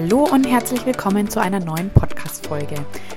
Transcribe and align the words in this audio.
Hallo 0.00 0.28
und 0.30 0.46
herzlich 0.46 0.86
willkommen 0.86 1.28
zu 1.28 1.40
einer 1.40 1.58
neuen 1.58 1.90
Podcast-Folge. 1.90 2.76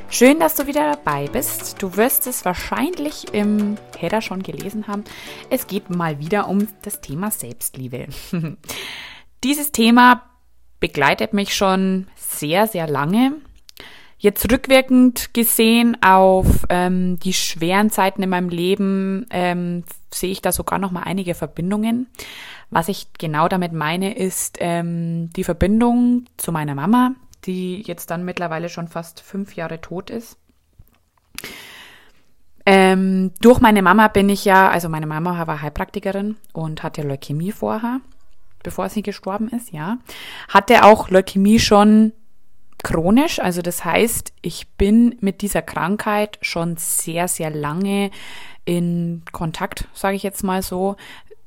Schön, 0.10 0.40
dass 0.40 0.56
du 0.56 0.66
wieder 0.66 0.94
dabei 0.94 1.28
bist. 1.28 1.80
Du 1.80 1.96
wirst 1.96 2.26
es 2.26 2.44
wahrscheinlich 2.44 3.36
im 3.36 3.78
Header 4.00 4.20
schon 4.20 4.42
gelesen 4.42 4.88
haben. 4.88 5.04
Es 5.52 5.68
geht 5.68 5.92
mal 5.92 6.18
wieder 6.18 6.50
um 6.50 6.68
das 6.82 7.00
Thema 7.00 7.30
Selbstliebe. 7.30 8.08
Dieses 9.44 9.72
Thema 9.72 10.24
begleitet 10.80 11.34
mich 11.34 11.54
schon 11.54 12.08
sehr, 12.16 12.66
sehr 12.66 12.88
lange. 12.88 13.34
Jetzt 14.18 14.52
rückwirkend 14.52 15.36
gesehen 15.36 16.02
auf 16.02 16.66
ähm, 16.70 17.20
die 17.20 17.34
schweren 17.34 17.92
Zeiten 17.92 18.24
in 18.24 18.30
meinem 18.30 18.50
Leben 18.50 19.28
ähm, 19.30 19.84
sehe 20.12 20.32
ich 20.32 20.42
da 20.42 20.52
sogar 20.52 20.80
noch 20.80 20.90
mal 20.90 21.04
einige 21.04 21.36
Verbindungen. 21.36 22.08
Was 22.72 22.88
ich 22.88 23.08
genau 23.20 23.48
damit 23.50 23.74
meine, 23.74 24.16
ist 24.16 24.58
ähm, 24.60 25.30
die 25.36 25.44
Verbindung 25.44 26.26
zu 26.38 26.52
meiner 26.52 26.74
Mama, 26.74 27.12
die 27.46 27.82
jetzt 27.82 28.10
dann 28.10 28.24
mittlerweile 28.24 28.70
schon 28.70 28.88
fast 28.88 29.20
fünf 29.20 29.56
Jahre 29.56 29.82
tot 29.82 30.10
ist. 30.10 30.38
Ähm, 32.66 33.32
durch 33.42 33.60
meine 33.60 33.82
Mama 33.82 34.08
bin 34.08 34.30
ich 34.30 34.46
ja, 34.46 34.70
also 34.70 34.88
meine 34.88 35.08
Mama 35.08 35.46
war 35.48 35.62
Heilpraktikerin 35.62 36.38
und 36.54 36.84
hatte 36.84 37.02
Leukämie 37.02 37.52
vorher, 37.52 38.00
bevor 38.64 38.88
sie 38.88 39.02
gestorben 39.02 39.50
ist, 39.50 39.72
ja. 39.72 39.98
Hatte 40.48 40.86
auch 40.86 41.10
Leukämie 41.10 41.60
schon 41.60 42.14
chronisch, 42.84 43.40
also 43.40 43.62
das 43.62 43.84
heißt, 43.84 44.34
ich 44.42 44.70
bin 44.70 45.18
mit 45.20 45.42
dieser 45.42 45.62
Krankheit 45.62 46.38
schon 46.42 46.78
sehr, 46.78 47.28
sehr 47.28 47.50
lange 47.50 48.12
in 48.66 49.24
Kontakt, 49.32 49.88
sage 49.94 50.16
ich 50.16 50.24
jetzt 50.24 50.44
mal 50.44 50.62
so. 50.62 50.96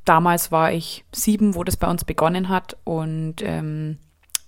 Damals 0.05 0.53
war 0.53 0.73
ich 0.73 1.05
sieben, 1.13 1.55
wo 1.55 1.65
das 1.65 1.77
bei 1.77 1.89
uns 1.89 2.05
begonnen 2.05 2.49
hat 2.49 2.77
und 2.85 3.37
ähm, 3.43 3.99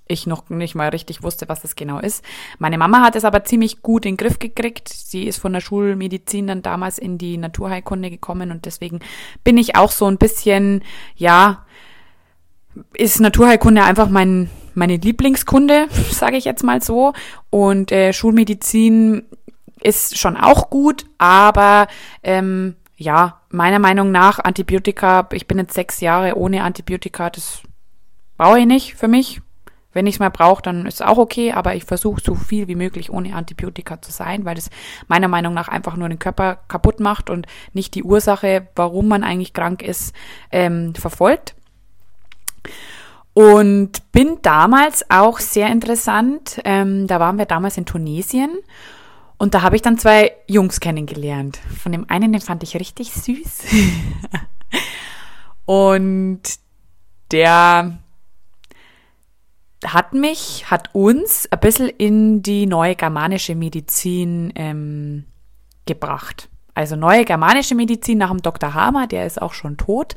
ich 0.09 0.27
noch 0.27 0.49
nicht 0.49 0.75
mal 0.75 0.89
richtig 0.91 1.23
wusste, 1.23 1.49
was 1.49 1.63
das 1.63 1.75
genau 1.75 1.99
ist. 1.99 2.25
Meine 2.59 2.79
Mama 2.79 3.01
hat 3.01 3.17
es 3.17 3.25
aber 3.25 3.45
ziemlich 3.45 3.83
gut 3.83 4.07
in 4.07 4.13
den 4.13 4.17
Griff 4.17 4.39
gekriegt. 4.39 4.89
Sie 4.89 5.25
ist 5.25 5.39
von 5.39 5.53
der 5.53 5.61
Schulmedizin 5.61 6.47
dann 6.47 6.63
damals 6.63 6.99
in 6.99 7.19
die 7.19 7.39
Naturheilkunde 7.39 8.11
gekommen 8.11 8.51
und 8.51 8.67
deswegen 8.67 9.01
bin 9.43 9.59
ich 9.59 9.77
auch 9.77 9.91
so 9.91 10.07
ein 10.07 10.19
bisschen, 10.19 10.83
ja, 11.17 11.65
ist 12.95 13.21
Naturheilkunde 13.21 13.83
einfach 13.83 14.09
mein, 14.09 14.51
meine 14.75 14.97
Lieblingskunde, 14.97 15.89
sage 16.11 16.37
ich 16.37 16.45
jetzt 16.45 16.63
mal 16.63 16.83
so. 16.83 17.13
Und 17.51 17.91
äh, 17.91 18.13
Schulmedizin 18.13 19.25
ist 19.83 20.19
schon 20.19 20.37
auch 20.37 20.71
gut, 20.71 21.07
aber 21.19 21.89
ähm, 22.23 22.77
ja, 22.97 23.41
meiner 23.57 23.79
Meinung 23.79 24.13
nach 24.13 24.39
Antibiotika, 24.39 25.29
ich 25.33 25.49
bin 25.49 25.59
jetzt 25.59 25.75
sechs 25.75 26.01
Jahre 26.01 26.37
ohne 26.37 26.63
Antibiotika, 26.63 27.31
das 27.31 27.63
brauche 28.37 28.61
ich 28.61 28.67
nicht 28.67 28.95
für 28.95 29.09
mich. 29.09 29.41
Wenn 29.93 30.07
ich 30.07 30.17
es 30.17 30.19
mal 30.19 30.29
brauche, 30.29 30.61
dann 30.61 30.85
ist 30.85 30.97
es 30.97 31.03
auch 31.03 31.17
okay, 31.17 31.53
aber 31.53 31.75
ich 31.75 31.85
versuche 31.85 32.21
so 32.21 32.35
viel 32.35 32.69
wie 32.69 32.75
möglich 32.75 33.11
ohne 33.11 33.35
Antibiotika 33.35 34.03
zu 34.03 34.13
sein, 34.13 34.45
weil 34.45 34.55
das 34.55 34.69
meiner 35.09 35.27
Meinung 35.27 35.55
nach 35.55 35.69
einfach 35.69 35.97
nur 35.97 36.11
den 36.11 36.19
Körper 36.19 36.59
kaputt 36.69 37.01
macht 37.01 37.31
und 37.31 37.47
nicht 37.73 37.95
die 37.95 38.03
Ursache, 38.03 38.69
warum 38.77 39.09
man 39.09 39.25
eigentlich 39.25 39.55
krank 39.55 39.81
ist, 39.81 40.15
ähm, 40.53 40.95
verfolgt. 40.95 41.55
Und 43.33 44.13
bin 44.13 44.39
damals 44.43 45.11
auch 45.11 45.39
sehr 45.39 45.69
interessant, 45.69 46.61
ähm, 46.65 47.07
da 47.07 47.19
waren 47.19 47.39
wir 47.39 47.47
damals 47.47 47.79
in 47.79 47.87
Tunesien 47.87 48.51
und 49.39 49.55
da 49.55 49.63
habe 49.63 49.77
ich 49.77 49.83
dann 49.83 49.99
zwei 49.99 50.33
Jungs 50.47 50.81
kennengelernt. 50.81 51.59
Von 51.83 51.93
dem 51.93 52.09
einen, 52.09 52.33
den 52.33 52.41
fand 52.41 52.63
ich 52.63 52.77
richtig 52.77 53.13
süß. 53.13 53.65
und 55.67 56.41
der 57.33 57.99
hat 59.85 60.15
mich, 60.15 60.71
hat 60.71 60.95
uns 60.95 61.51
ein 61.51 61.61
bisschen 61.61 61.89
in 61.89 62.43
die 62.43 62.67
neue 62.67 62.97
germanische 62.97 63.55
Medizin 63.55 64.53
ähm, 64.55 65.25
gebracht. 65.85 66.49
Also 66.75 66.97
neue 66.97 67.25
germanische 67.25 67.75
Medizin 67.75 68.19
nach 68.19 68.31
dem 68.31 68.43
Dr. 68.43 68.75
Hamer, 68.75 69.07
der 69.07 69.27
ist 69.27 69.41
auch 69.41 69.53
schon 69.53 69.77
tot. 69.77 70.17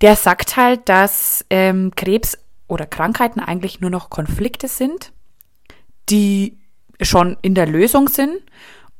Der 0.00 0.16
sagt 0.16 0.56
halt, 0.56 0.88
dass 0.88 1.44
ähm, 1.50 1.92
Krebs 1.94 2.38
oder 2.68 2.86
Krankheiten 2.86 3.40
eigentlich 3.40 3.80
nur 3.80 3.90
noch 3.90 4.08
Konflikte 4.08 4.66
sind, 4.66 5.12
die 6.08 6.58
schon 7.04 7.36
in 7.42 7.54
der 7.54 7.66
Lösung 7.66 8.08
sind 8.08 8.38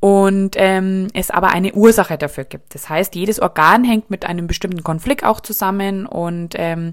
und 0.03 0.57
ähm, 0.57 1.07
es 1.15 1.31
aber 1.31 1.51
eine 1.51 1.75
Ursache 1.75 2.19
dafür 2.19 2.43
gibt. 2.43 2.75
Das 2.75 2.89
heißt, 2.89 3.15
jedes 3.15 3.41
Organ 3.41 3.85
hängt 3.85 4.11
mit 4.11 4.25
einem 4.25 4.49
bestimmten 4.49 4.83
Konflikt 4.83 5.23
auch 5.23 5.41
zusammen 5.41 6.07
und 6.07 6.57
ähm, 6.59 6.91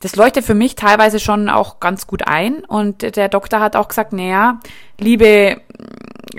das 0.00 0.16
leuchtet 0.16 0.44
für 0.44 0.54
mich 0.54 0.74
teilweise 0.74 1.18
schon 1.18 1.48
auch 1.48 1.80
ganz 1.80 2.06
gut 2.06 2.28
ein. 2.28 2.62
Und 2.66 3.16
der 3.16 3.30
Doktor 3.30 3.60
hat 3.60 3.74
auch 3.74 3.88
gesagt, 3.88 4.12
naja, 4.12 4.60
liebe 4.98 5.62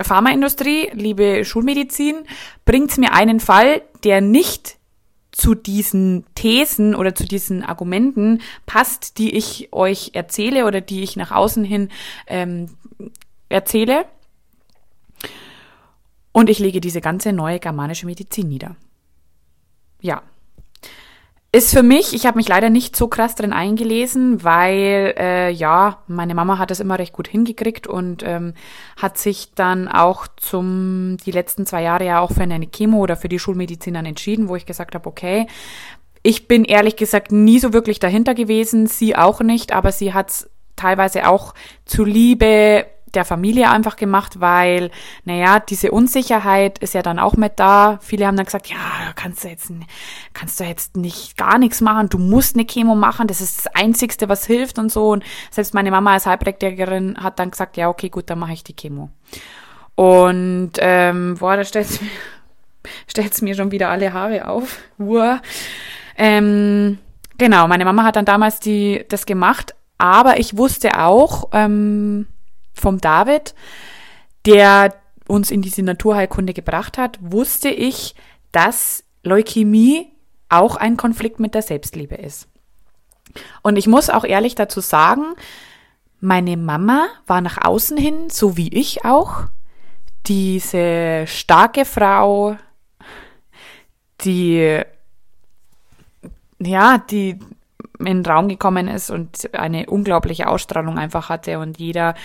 Pharmaindustrie, 0.03 0.91
liebe 0.93 1.45
Schulmedizin, 1.45 2.25
bringt's 2.63 2.97
mir 2.97 3.13
einen 3.13 3.39
Fall, 3.39 3.81
der 4.03 4.21
nicht 4.21 4.77
zu 5.31 5.55
diesen 5.55 6.25
Thesen 6.35 6.93
oder 6.93 7.15
zu 7.15 7.25
diesen 7.25 7.63
Argumenten 7.63 8.41
passt, 8.67 9.17
die 9.17 9.35
ich 9.35 9.69
euch 9.71 10.11
erzähle 10.13 10.67
oder 10.67 10.79
die 10.79 11.01
ich 11.01 11.15
nach 11.15 11.31
außen 11.31 11.63
hin 11.63 11.89
ähm, 12.27 12.69
erzähle. 13.53 14.05
Und 16.33 16.49
ich 16.49 16.59
lege 16.59 16.81
diese 16.81 16.99
ganze 16.99 17.31
neue 17.31 17.59
germanische 17.59 18.05
Medizin 18.05 18.49
nieder. 18.49 18.75
Ja. 20.01 20.23
Ist 21.55 21.71
für 21.71 21.83
mich, 21.83 22.15
ich 22.15 22.25
habe 22.25 22.37
mich 22.37 22.47
leider 22.47 22.71
nicht 22.71 22.95
so 22.95 23.07
krass 23.07 23.35
drin 23.35 23.53
eingelesen, 23.53 24.43
weil 24.43 25.13
äh, 25.15 25.51
ja, 25.51 25.99
meine 26.07 26.33
Mama 26.33 26.57
hat 26.57 26.71
das 26.71 26.79
immer 26.79 26.97
recht 26.97 27.13
gut 27.13 27.27
hingekriegt 27.27 27.85
und 27.85 28.23
ähm, 28.23 28.55
hat 28.97 29.19
sich 29.19 29.53
dann 29.53 29.87
auch 29.87 30.25
zum 30.35 31.17
die 31.23 31.29
letzten 31.29 31.67
zwei 31.67 31.83
Jahre 31.83 32.05
ja 32.05 32.19
auch 32.21 32.31
für 32.31 32.41
eine 32.41 32.65
Chemo 32.65 32.97
oder 32.97 33.15
für 33.15 33.29
die 33.29 33.37
Schulmedizin 33.37 33.93
dann 33.93 34.07
entschieden, 34.07 34.49
wo 34.49 34.55
ich 34.55 34.65
gesagt 34.65 34.95
habe, 34.95 35.07
okay, 35.07 35.45
ich 36.23 36.47
bin 36.47 36.65
ehrlich 36.65 36.95
gesagt 36.95 37.31
nie 37.31 37.59
so 37.59 37.71
wirklich 37.71 37.99
dahinter 37.99 38.33
gewesen, 38.33 38.87
sie 38.87 39.15
auch 39.15 39.41
nicht, 39.41 39.73
aber 39.73 39.91
sie 39.91 40.11
hat 40.11 40.47
teilweise 40.75 41.27
auch 41.27 41.53
zuliebe 41.85 42.87
der 43.15 43.25
Familie 43.25 43.69
einfach 43.69 43.95
gemacht, 43.95 44.39
weil, 44.39 44.91
naja, 45.25 45.59
diese 45.59 45.91
Unsicherheit 45.91 46.79
ist 46.79 46.93
ja 46.93 47.01
dann 47.01 47.19
auch 47.19 47.35
mit 47.35 47.59
da. 47.59 47.99
Viele 48.01 48.27
haben 48.27 48.37
dann 48.37 48.45
gesagt, 48.45 48.67
ja, 48.67 48.77
kannst 49.15 49.43
du 49.43 49.47
jetzt, 49.47 49.71
kannst 50.33 50.59
du 50.59 50.63
jetzt 50.63 50.97
nicht 50.97 51.37
gar 51.37 51.57
nichts 51.57 51.81
machen, 51.81 52.09
du 52.09 52.17
musst 52.17 52.55
eine 52.55 52.65
Chemo 52.65 52.95
machen, 52.95 53.27
das 53.27 53.41
ist 53.41 53.65
das 53.65 53.75
Einzigste, 53.75 54.29
was 54.29 54.45
hilft 54.45 54.79
und 54.79 54.91
so. 54.91 55.11
Und 55.11 55.23
selbst 55.51 55.73
meine 55.73 55.91
Mama 55.91 56.13
als 56.13 56.25
Heilpraktigerin 56.25 57.17
hat 57.21 57.39
dann 57.39 57.51
gesagt, 57.51 57.77
ja, 57.77 57.89
okay, 57.89 58.09
gut, 58.09 58.29
dann 58.29 58.39
mache 58.39 58.53
ich 58.53 58.63
die 58.63 58.75
Chemo. 58.75 59.09
Und, 59.95 60.71
ähm, 60.79 61.37
boah, 61.39 61.55
da 61.55 61.63
stellt's 61.63 62.01
mir, 62.01 62.09
stellt's 63.07 63.41
mir 63.41 63.55
schon 63.55 63.71
wieder 63.71 63.89
alle 63.89 64.13
Haare 64.13 64.47
auf. 64.47 64.79
Uah. 64.97 65.41
Ähm, 66.17 66.97
genau, 67.37 67.67
meine 67.67 67.85
Mama 67.85 68.03
hat 68.03 68.15
dann 68.15 68.25
damals 68.25 68.59
die, 68.59 69.05
das 69.09 69.25
gemacht, 69.25 69.75
aber 69.97 70.39
ich 70.39 70.57
wusste 70.57 70.99
auch, 70.99 71.49
ähm, 71.53 72.27
vom 72.73 72.99
David, 72.99 73.55
der 74.45 74.95
uns 75.27 75.51
in 75.51 75.61
diese 75.61 75.83
Naturheilkunde 75.83 76.53
gebracht 76.53 76.97
hat, 76.97 77.17
wusste 77.21 77.69
ich, 77.69 78.15
dass 78.51 79.03
Leukämie 79.23 80.07
auch 80.49 80.75
ein 80.75 80.97
Konflikt 80.97 81.39
mit 81.39 81.55
der 81.55 81.61
Selbstliebe 81.61 82.15
ist. 82.15 82.47
Und 83.61 83.77
ich 83.77 83.87
muss 83.87 84.09
auch 84.09 84.25
ehrlich 84.25 84.55
dazu 84.55 84.81
sagen, 84.81 85.33
meine 86.19 86.55
Mama 86.57 87.07
war 87.25 87.41
nach 87.41 87.57
außen 87.63 87.97
hin, 87.97 88.29
so 88.29 88.55
wie 88.57 88.69
ich 88.69 89.03
auch, 89.05 89.45
diese 90.27 91.25
starke 91.27 91.83
Frau, 91.83 92.55
die, 94.21 94.81
ja, 96.59 96.97
die 96.97 97.39
in 98.05 98.23
den 98.23 98.31
Raum 98.31 98.47
gekommen 98.47 98.87
ist 98.87 99.09
und 99.09 99.53
eine 99.53 99.87
unglaubliche 99.87 100.47
Ausstrahlung 100.47 100.97
einfach 100.97 101.29
hatte 101.29 101.59
und 101.59 101.79
jeder 101.79 102.15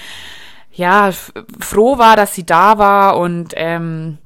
ja 0.73 1.11
froh 1.59 1.99
war, 1.99 2.17
dass 2.17 2.35
sie 2.35 2.45
da 2.45 2.79
war 2.79 3.19
und 3.19 3.53
ähm, 3.57 4.19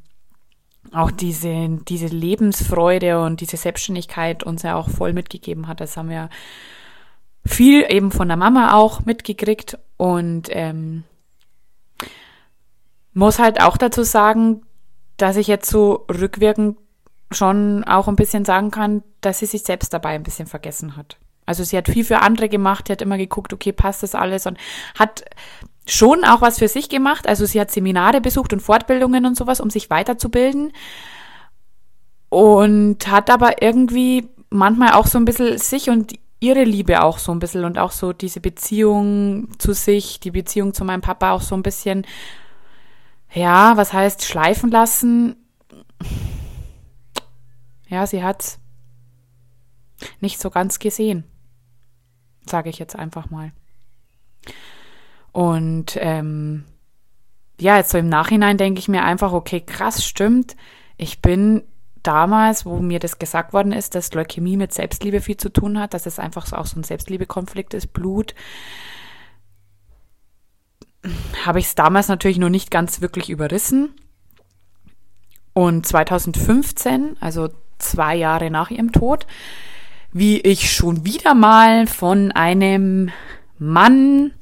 auch 0.92 1.10
diese 1.10 1.78
diese 1.88 2.08
Lebensfreude 2.08 3.20
und 3.22 3.40
diese 3.40 3.56
Selbstständigkeit 3.56 4.42
uns 4.44 4.62
ja 4.62 4.76
auch 4.76 4.90
voll 4.90 5.12
mitgegeben 5.12 5.68
hat. 5.68 5.80
Das 5.80 5.96
haben 5.96 6.10
wir 6.10 6.28
viel 7.44 7.84
eben 7.88 8.12
von 8.12 8.28
der 8.28 8.36
Mama 8.36 8.74
auch 8.74 9.04
mitgekriegt 9.04 9.78
und 9.96 10.48
ähm, 10.50 11.04
muss 13.14 13.38
halt 13.38 13.60
auch 13.60 13.76
dazu 13.76 14.02
sagen, 14.02 14.62
dass 15.16 15.36
ich 15.36 15.46
jetzt 15.46 15.70
so 15.70 16.06
rückwirkend 16.08 16.78
schon 17.30 17.84
auch 17.84 18.08
ein 18.08 18.16
bisschen 18.16 18.44
sagen 18.44 18.70
kann, 18.70 19.02
dass 19.20 19.38
sie 19.38 19.46
sich 19.46 19.62
selbst 19.62 19.92
dabei 19.92 20.10
ein 20.10 20.22
bisschen 20.22 20.46
vergessen 20.46 20.96
hat. 20.96 21.16
Also 21.46 21.64
sie 21.64 21.76
hat 21.76 21.88
viel 21.88 22.04
für 22.04 22.20
andere 22.20 22.48
gemacht, 22.48 22.86
sie 22.86 22.92
hat 22.92 23.02
immer 23.02 23.18
geguckt, 23.18 23.52
okay, 23.52 23.72
passt 23.72 24.02
das 24.02 24.14
alles 24.14 24.46
und 24.46 24.58
hat 24.98 25.24
schon 25.86 26.24
auch 26.24 26.40
was 26.40 26.58
für 26.58 26.68
sich 26.68 26.88
gemacht. 26.88 27.26
Also 27.26 27.46
sie 27.46 27.60
hat 27.60 27.70
Seminare 27.70 28.20
besucht 28.20 28.52
und 28.52 28.60
Fortbildungen 28.60 29.26
und 29.26 29.36
sowas, 29.36 29.60
um 29.60 29.70
sich 29.70 29.90
weiterzubilden. 29.90 30.72
Und 32.28 33.08
hat 33.08 33.28
aber 33.28 33.60
irgendwie 33.62 34.28
manchmal 34.48 34.92
auch 34.92 35.06
so 35.06 35.18
ein 35.18 35.24
bisschen 35.24 35.58
sich 35.58 35.90
und 35.90 36.14
ihre 36.40 36.64
Liebe 36.64 37.02
auch 37.02 37.18
so 37.18 37.32
ein 37.32 37.38
bisschen 37.38 37.64
und 37.64 37.78
auch 37.78 37.92
so 37.92 38.12
diese 38.12 38.40
Beziehung 38.40 39.48
zu 39.58 39.74
sich, 39.74 40.18
die 40.18 40.32
Beziehung 40.32 40.74
zu 40.74 40.84
meinem 40.84 41.00
Papa 41.00 41.32
auch 41.32 41.42
so 41.42 41.54
ein 41.54 41.62
bisschen, 41.62 42.04
ja, 43.32 43.76
was 43.76 43.92
heißt 43.92 44.24
schleifen 44.24 44.70
lassen. 44.70 45.36
Ja, 47.88 48.06
sie 48.06 48.24
hat's 48.24 48.58
nicht 50.20 50.40
so 50.40 50.50
ganz 50.50 50.78
gesehen, 50.78 51.24
sage 52.46 52.70
ich 52.70 52.78
jetzt 52.78 52.96
einfach 52.96 53.30
mal. 53.30 53.52
Und 55.32 55.96
ähm, 56.00 56.64
ja, 57.60 57.76
jetzt 57.76 57.90
so 57.90 57.98
im 57.98 58.08
Nachhinein 58.08 58.58
denke 58.58 58.78
ich 58.78 58.88
mir 58.88 59.04
einfach, 59.04 59.32
okay, 59.32 59.60
krass, 59.60 60.04
stimmt. 60.04 60.56
Ich 60.96 61.22
bin 61.22 61.62
damals, 62.02 62.66
wo 62.66 62.78
mir 62.78 62.98
das 62.98 63.18
gesagt 63.18 63.52
worden 63.52 63.72
ist, 63.72 63.94
dass 63.94 64.12
Leukämie 64.12 64.56
mit 64.56 64.74
Selbstliebe 64.74 65.20
viel 65.20 65.36
zu 65.36 65.48
tun 65.48 65.78
hat, 65.78 65.94
dass 65.94 66.06
es 66.06 66.18
einfach 66.18 66.46
so 66.46 66.56
auch 66.56 66.66
so 66.66 66.78
ein 66.78 66.84
Selbstliebekonflikt 66.84 67.74
ist, 67.74 67.92
Blut, 67.92 68.34
habe 71.44 71.58
ich 71.58 71.66
es 71.66 71.74
damals 71.74 72.08
natürlich 72.08 72.38
noch 72.38 72.48
nicht 72.48 72.70
ganz 72.70 73.00
wirklich 73.00 73.30
überrissen. 73.30 73.94
Und 75.54 75.86
2015, 75.86 77.16
also 77.20 77.50
zwei 77.78 78.16
Jahre 78.16 78.50
nach 78.50 78.70
ihrem 78.70 78.92
Tod, 78.92 79.26
wie 80.12 80.40
ich 80.40 80.72
schon 80.72 81.04
wieder 81.04 81.34
mal 81.34 81.86
von 81.86 82.32
einem 82.32 83.10
Mann 83.58 84.32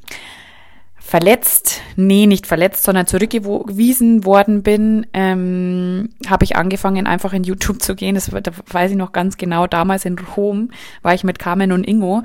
verletzt, 0.98 1.80
nee, 1.96 2.26
nicht 2.26 2.46
verletzt, 2.46 2.84
sondern 2.84 3.06
zurückgewiesen 3.06 4.24
worden 4.24 4.62
bin, 4.62 5.06
ähm, 5.12 6.10
habe 6.28 6.44
ich 6.44 6.56
angefangen, 6.56 7.06
einfach 7.06 7.32
in 7.32 7.42
YouTube 7.42 7.82
zu 7.82 7.96
gehen. 7.96 8.14
Das 8.14 8.26
da 8.26 8.52
weiß 8.68 8.92
ich 8.92 8.96
noch 8.96 9.12
ganz 9.12 9.36
genau. 9.36 9.66
Damals 9.66 10.04
in 10.04 10.16
Rom 10.36 10.70
war 11.02 11.14
ich 11.14 11.24
mit 11.24 11.40
Carmen 11.40 11.72
und 11.72 11.86
Ingo 11.86 12.22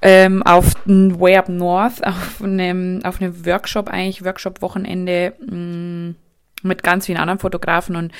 ähm, 0.00 0.42
auf 0.42 0.74
den 0.84 1.18
Way 1.18 1.38
Up 1.38 1.48
North, 1.48 2.06
auf 2.06 2.40
einem, 2.42 3.00
auf 3.04 3.20
einem 3.20 3.46
Workshop, 3.46 3.88
eigentlich 3.88 4.24
Workshop-Wochenende 4.24 5.32
mm, 5.40 6.10
mit 6.62 6.82
ganz 6.82 7.06
vielen 7.06 7.18
anderen 7.18 7.40
Fotografen 7.40 7.96
und 7.96 8.12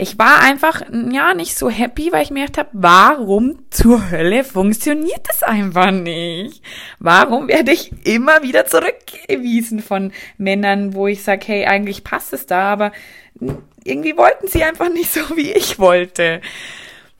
ich 0.00 0.16
war 0.16 0.40
einfach, 0.42 0.82
ja, 1.10 1.34
nicht 1.34 1.58
so 1.58 1.68
happy, 1.68 2.12
weil 2.12 2.22
ich 2.22 2.30
mir 2.30 2.46
gedacht 2.46 2.58
habe, 2.58 2.70
warum 2.72 3.58
zur 3.70 4.12
Hölle 4.12 4.44
funktioniert 4.44 5.26
das 5.26 5.42
einfach 5.42 5.90
nicht? 5.90 6.62
Warum 7.00 7.48
werde 7.48 7.72
ich 7.72 8.06
immer 8.06 8.44
wieder 8.44 8.64
zurückgewiesen 8.64 9.80
von 9.80 10.12
Männern, 10.38 10.94
wo 10.94 11.08
ich 11.08 11.24
sage, 11.24 11.44
hey, 11.48 11.66
eigentlich 11.66 12.04
passt 12.04 12.32
es 12.32 12.46
da, 12.46 12.72
aber 12.72 12.92
irgendwie 13.82 14.16
wollten 14.16 14.46
sie 14.46 14.62
einfach 14.62 14.88
nicht 14.88 15.12
so, 15.12 15.36
wie 15.36 15.50
ich 15.50 15.80
wollte. 15.80 16.42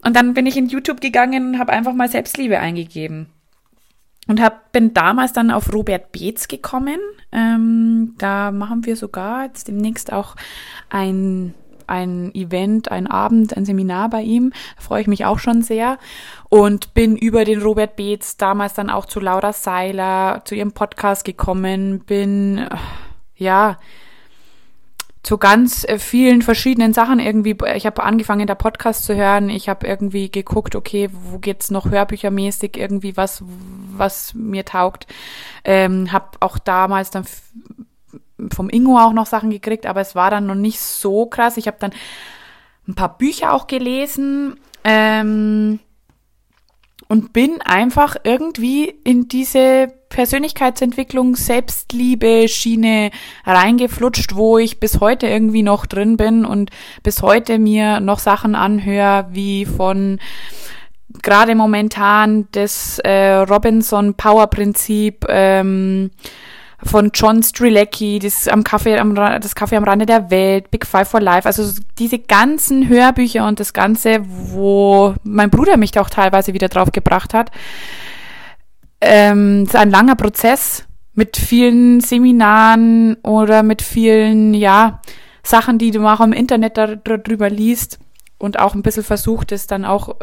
Und 0.04 0.14
dann 0.14 0.34
bin 0.34 0.46
ich 0.46 0.56
in 0.56 0.68
YouTube 0.68 1.00
gegangen 1.00 1.48
und 1.48 1.58
habe 1.58 1.72
einfach 1.72 1.94
mal 1.94 2.08
Selbstliebe 2.08 2.60
eingegeben. 2.60 3.26
Und 4.28 4.40
hab, 4.40 4.70
bin 4.70 4.94
damals 4.94 5.32
dann 5.32 5.50
auf 5.50 5.72
Robert 5.72 6.12
Beetz 6.12 6.46
gekommen. 6.46 7.00
Ähm, 7.32 8.14
da 8.18 8.52
machen 8.52 8.86
wir 8.86 8.94
sogar 8.94 9.46
jetzt 9.46 9.66
demnächst 9.66 10.12
auch 10.12 10.36
ein 10.90 11.54
ein 11.88 12.34
Event, 12.34 12.90
ein 12.90 13.06
Abend, 13.06 13.56
ein 13.56 13.64
Seminar 13.64 14.10
bei 14.10 14.22
ihm. 14.22 14.52
Da 14.76 14.82
freue 14.82 15.02
ich 15.02 15.06
mich 15.06 15.24
auch 15.24 15.38
schon 15.38 15.62
sehr. 15.62 15.98
Und 16.48 16.94
bin 16.94 17.16
über 17.16 17.44
den 17.44 17.62
Robert 17.62 17.96
Beetz 17.96 18.36
damals 18.36 18.74
dann 18.74 18.90
auch 18.90 19.06
zu 19.06 19.20
Laura 19.20 19.52
Seiler, 19.52 20.42
zu 20.44 20.54
ihrem 20.54 20.72
Podcast 20.72 21.24
gekommen, 21.24 22.00
bin, 22.00 22.66
ja, 23.36 23.78
zu 25.28 25.36
ganz 25.36 25.84
äh, 25.84 25.98
vielen 25.98 26.40
verschiedenen 26.40 26.94
Sachen 26.94 27.18
irgendwie. 27.18 27.54
Ich 27.74 27.84
habe 27.84 28.02
angefangen, 28.02 28.46
da 28.46 28.54
Podcast 28.54 29.04
zu 29.04 29.14
hören. 29.14 29.50
Ich 29.50 29.68
habe 29.68 29.86
irgendwie 29.86 30.30
geguckt, 30.30 30.74
okay, 30.74 31.10
wo 31.12 31.38
geht's 31.38 31.70
noch 31.70 31.90
hörbüchermäßig 31.90 32.78
irgendwie 32.78 33.16
was, 33.16 33.42
was 33.94 34.32
mir 34.32 34.64
taugt. 34.64 35.06
Ähm, 35.64 36.12
habe 36.12 36.30
auch 36.40 36.58
damals 36.58 37.10
dann 37.10 37.26
vom 38.52 38.70
Ingo 38.70 38.98
auch 38.98 39.12
noch 39.12 39.26
Sachen 39.26 39.50
gekriegt, 39.50 39.86
aber 39.86 40.00
es 40.00 40.14
war 40.14 40.30
dann 40.30 40.46
noch 40.46 40.54
nicht 40.54 40.80
so 40.80 41.26
krass. 41.26 41.56
Ich 41.56 41.66
habe 41.66 41.78
dann 41.80 41.92
ein 42.86 42.94
paar 42.94 43.18
Bücher 43.18 43.52
auch 43.52 43.66
gelesen 43.66 44.58
ähm, 44.84 45.80
und 47.08 47.32
bin 47.32 47.60
einfach 47.62 48.16
irgendwie 48.24 48.94
in 49.04 49.28
diese 49.28 49.92
Persönlichkeitsentwicklung, 50.08 51.36
Selbstliebe 51.36 52.48
Schiene 52.48 53.10
reingeflutscht, 53.44 54.34
wo 54.34 54.58
ich 54.58 54.80
bis 54.80 55.00
heute 55.00 55.26
irgendwie 55.26 55.62
noch 55.62 55.86
drin 55.86 56.16
bin 56.16 56.44
und 56.44 56.70
bis 57.02 57.22
heute 57.22 57.58
mir 57.58 58.00
noch 58.00 58.18
Sachen 58.18 58.54
anhöre, 58.54 59.28
wie 59.30 59.66
von 59.66 60.18
gerade 61.22 61.54
momentan 61.54 62.48
das 62.52 62.98
äh, 63.00 63.34
Robinson 63.36 64.14
Power 64.14 64.46
Prinzip, 64.48 65.24
ähm, 65.28 66.10
von 66.84 67.10
John 67.12 67.42
Strilecki, 67.42 68.18
das 68.20 68.46
am 68.46 68.62
Kaffee 68.62 68.98
am 68.98 69.14
das 69.14 69.54
Kaffee 69.54 69.76
am 69.76 69.84
Rande 69.84 70.06
der 70.06 70.30
Welt, 70.30 70.70
Big 70.70 70.86
Five 70.86 71.08
for 71.08 71.20
Life, 71.20 71.46
also 71.46 71.80
diese 71.98 72.18
ganzen 72.18 72.88
Hörbücher 72.88 73.46
und 73.46 73.58
das 73.58 73.72
ganze, 73.72 74.20
wo 74.24 75.14
mein 75.24 75.50
Bruder 75.50 75.76
mich 75.76 75.90
da 75.90 76.00
auch 76.00 76.10
teilweise 76.10 76.54
wieder 76.54 76.68
drauf 76.68 76.92
gebracht 76.92 77.34
hat. 77.34 77.50
Ähm, 79.00 79.64
ist 79.64 79.76
ein 79.76 79.90
langer 79.90 80.16
Prozess 80.16 80.84
mit 81.14 81.36
vielen 81.36 82.00
Seminaren 82.00 83.16
oder 83.22 83.62
mit 83.62 83.82
vielen, 83.82 84.54
ja, 84.54 85.00
Sachen, 85.42 85.78
die 85.78 85.90
du 85.90 86.06
auch 86.06 86.20
im 86.20 86.32
Internet 86.32 86.76
darüber 86.76 87.48
liest 87.48 87.98
und 88.38 88.58
auch 88.58 88.74
ein 88.74 88.82
bisschen 88.82 89.02
versucht, 89.02 89.50
es 89.50 89.66
dann 89.66 89.84
auch 89.84 90.16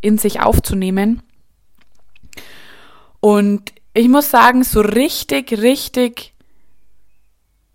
in 0.00 0.18
sich 0.18 0.40
aufzunehmen. 0.40 1.22
Und 3.20 3.72
ich 3.96 4.08
muss 4.08 4.30
sagen, 4.30 4.62
so 4.62 4.82
richtig, 4.82 5.52
richtig 5.52 6.34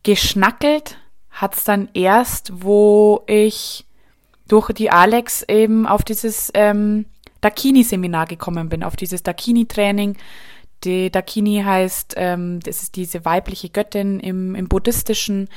geschnackelt 0.03 0.97
hat's 1.31 1.63
dann 1.63 1.89
erst, 1.95 2.63
wo 2.63 3.23
ich 3.25 3.85
durch 4.47 4.71
die 4.73 4.91
Alex 4.91 5.44
eben 5.47 5.88
auf 5.88 6.03
dieses 6.03 6.51
ähm, 6.53 7.06
Dakini-Seminar 7.41 8.27
gekommen 8.27 8.69
bin, 8.69 8.83
auf 8.83 8.95
dieses 8.95 9.23
Dakini-Training. 9.23 10.15
Die 10.83 11.09
Dakini 11.09 11.63
heißt, 11.65 12.13
ähm, 12.18 12.59
das 12.59 12.83
ist 12.83 12.97
diese 12.97 13.25
weibliche 13.25 13.69
Göttin 13.69 14.19
im, 14.19 14.53
im 14.53 14.67
Buddhistischen 14.67 15.50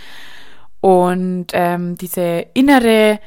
und 0.81 1.49
ähm, 1.53 1.97
diese 1.97 2.47
innere 2.55 3.21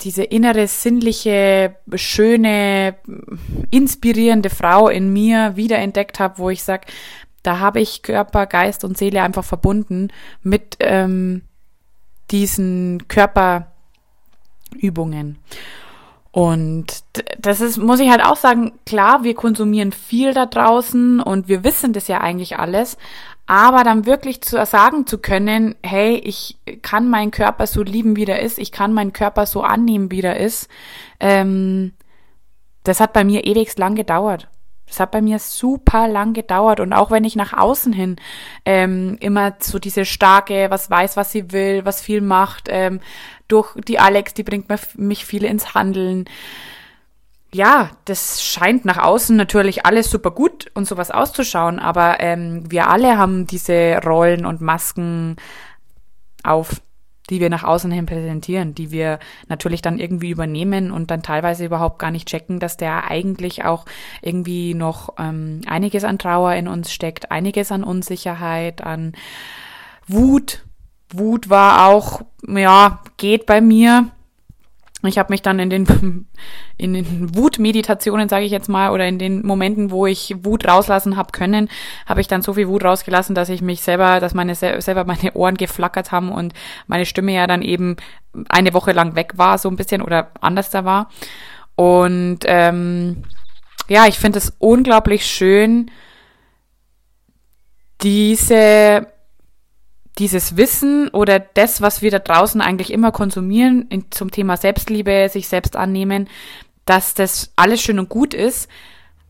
diese 0.00 0.24
innere, 0.24 0.66
sinnliche, 0.66 1.76
schöne, 1.94 2.96
inspirierende 3.70 4.50
Frau 4.50 4.88
in 4.88 5.12
mir 5.12 5.56
wiederentdeckt 5.56 6.20
habe, 6.20 6.38
wo 6.38 6.50
ich 6.50 6.62
sage, 6.62 6.86
da 7.42 7.58
habe 7.58 7.80
ich 7.80 8.02
Körper, 8.02 8.46
Geist 8.46 8.84
und 8.84 8.96
Seele 8.96 9.22
einfach 9.22 9.44
verbunden 9.44 10.08
mit 10.42 10.76
ähm, 10.80 11.42
diesen 12.30 13.06
Körperübungen. 13.08 15.38
Und 16.30 17.04
das 17.38 17.60
ist, 17.60 17.76
muss 17.76 18.00
ich 18.00 18.10
halt 18.10 18.24
auch 18.24 18.36
sagen, 18.36 18.72
klar, 18.86 19.22
wir 19.22 19.34
konsumieren 19.34 19.92
viel 19.92 20.34
da 20.34 20.46
draußen 20.46 21.20
und 21.20 21.46
wir 21.46 21.62
wissen 21.62 21.92
das 21.92 22.08
ja 22.08 22.20
eigentlich 22.20 22.58
alles, 22.58 22.96
aber 23.46 23.84
dann 23.84 24.06
wirklich 24.06 24.40
zu 24.40 24.64
sagen 24.64 25.06
zu 25.06 25.18
können, 25.18 25.74
hey, 25.82 26.16
ich 26.16 26.58
kann 26.82 27.08
meinen 27.08 27.30
Körper 27.30 27.66
so 27.66 27.82
lieben, 27.82 28.16
wie 28.16 28.24
er 28.24 28.40
ist, 28.40 28.58
ich 28.58 28.72
kann 28.72 28.92
meinen 28.92 29.12
Körper 29.12 29.46
so 29.46 29.62
annehmen, 29.62 30.10
wie 30.10 30.22
er 30.22 30.38
ist, 30.38 30.68
ähm, 31.20 31.92
das 32.84 33.00
hat 33.00 33.12
bei 33.12 33.24
mir 33.24 33.44
ewigst 33.44 33.78
lang 33.78 33.94
gedauert. 33.94 34.48
Das 34.86 35.00
hat 35.00 35.12
bei 35.12 35.22
mir 35.22 35.38
super 35.38 36.08
lang 36.08 36.34
gedauert 36.34 36.78
und 36.78 36.92
auch 36.92 37.10
wenn 37.10 37.24
ich 37.24 37.36
nach 37.36 37.54
außen 37.54 37.92
hin 37.92 38.16
ähm, 38.66 39.16
immer 39.20 39.54
so 39.58 39.78
diese 39.78 40.04
starke, 40.04 40.66
was 40.68 40.90
weiß, 40.90 41.16
was 41.16 41.32
sie 41.32 41.52
will, 41.52 41.86
was 41.86 42.02
viel 42.02 42.20
macht, 42.20 42.68
ähm, 42.70 43.00
durch 43.48 43.74
die 43.88 43.98
Alex, 43.98 44.34
die 44.34 44.42
bringt 44.42 44.66
mich 44.96 45.24
viel 45.24 45.44
ins 45.44 45.74
Handeln 45.74 46.26
ja, 47.54 47.90
das 48.04 48.42
scheint 48.42 48.84
nach 48.84 48.98
außen 48.98 49.36
natürlich 49.36 49.86
alles 49.86 50.10
super 50.10 50.32
gut 50.32 50.72
und 50.74 50.86
sowas 50.88 51.12
auszuschauen, 51.12 51.78
aber 51.78 52.18
ähm, 52.18 52.68
wir 52.68 52.88
alle 52.88 53.16
haben 53.16 53.46
diese 53.46 54.00
Rollen 54.04 54.44
und 54.44 54.60
Masken 54.60 55.36
auf, 56.42 56.82
die 57.30 57.38
wir 57.38 57.50
nach 57.50 57.62
außen 57.62 57.92
hin 57.92 58.06
präsentieren, 58.06 58.74
die 58.74 58.90
wir 58.90 59.20
natürlich 59.46 59.82
dann 59.82 60.00
irgendwie 60.00 60.30
übernehmen 60.30 60.90
und 60.90 61.12
dann 61.12 61.22
teilweise 61.22 61.64
überhaupt 61.64 62.00
gar 62.00 62.10
nicht 62.10 62.26
checken, 62.26 62.58
dass 62.58 62.76
der 62.76 63.08
eigentlich 63.08 63.64
auch 63.64 63.84
irgendwie 64.20 64.74
noch 64.74 65.14
ähm, 65.18 65.60
einiges 65.66 66.02
an 66.02 66.18
Trauer 66.18 66.54
in 66.54 66.66
uns 66.66 66.92
steckt, 66.92 67.30
einiges 67.30 67.70
an 67.70 67.84
Unsicherheit, 67.84 68.82
an 68.82 69.12
Wut. 70.08 70.64
Wut 71.12 71.48
war 71.48 71.86
auch, 71.86 72.22
ja, 72.48 73.00
geht 73.16 73.46
bei 73.46 73.60
mir 73.60 74.10
ich 75.08 75.18
habe 75.18 75.32
mich 75.32 75.42
dann 75.42 75.58
in 75.58 75.70
den, 75.70 75.86
in 76.76 76.94
den 76.94 77.34
Wutmeditationen, 77.34 78.28
sage 78.28 78.44
ich 78.44 78.52
jetzt 78.52 78.68
mal, 78.68 78.90
oder 78.90 79.06
in 79.06 79.18
den 79.18 79.46
Momenten, 79.46 79.90
wo 79.90 80.06
ich 80.06 80.34
Wut 80.42 80.66
rauslassen 80.66 81.16
habe 81.16 81.32
können, 81.32 81.68
habe 82.06 82.20
ich 82.20 82.28
dann 82.28 82.42
so 82.42 82.54
viel 82.54 82.68
Wut 82.68 82.84
rausgelassen, 82.84 83.34
dass 83.34 83.48
ich 83.48 83.62
mich 83.62 83.82
selber, 83.82 84.20
dass 84.20 84.34
meine 84.34 84.54
selber 84.54 85.04
meine 85.04 85.32
Ohren 85.34 85.56
geflackert 85.56 86.12
haben 86.12 86.32
und 86.32 86.54
meine 86.86 87.06
Stimme 87.06 87.32
ja 87.32 87.46
dann 87.46 87.62
eben 87.62 87.96
eine 88.48 88.74
Woche 88.74 88.92
lang 88.92 89.14
weg 89.14 89.32
war, 89.36 89.58
so 89.58 89.68
ein 89.68 89.76
bisschen 89.76 90.02
oder 90.02 90.30
anders 90.40 90.70
da 90.70 90.84
war. 90.84 91.10
Und 91.76 92.40
ähm, 92.44 93.24
ja, 93.88 94.06
ich 94.06 94.18
finde 94.18 94.38
es 94.38 94.54
unglaublich 94.58 95.26
schön, 95.26 95.90
diese, 98.02 99.06
dieses 100.18 100.56
Wissen 100.56 101.08
oder 101.08 101.40
das, 101.40 101.80
was 101.80 102.02
wir 102.02 102.10
da 102.10 102.20
draußen 102.20 102.60
eigentlich 102.60 102.92
immer 102.92 103.10
konsumieren 103.12 103.86
in, 103.88 104.10
zum 104.10 104.30
Thema 104.30 104.56
Selbstliebe, 104.56 105.28
sich 105.28 105.48
selbst 105.48 105.76
annehmen, 105.76 106.28
dass 106.84 107.14
das 107.14 107.52
alles 107.56 107.80
schön 107.82 107.98
und 107.98 108.08
gut 108.08 108.34
ist. 108.34 108.68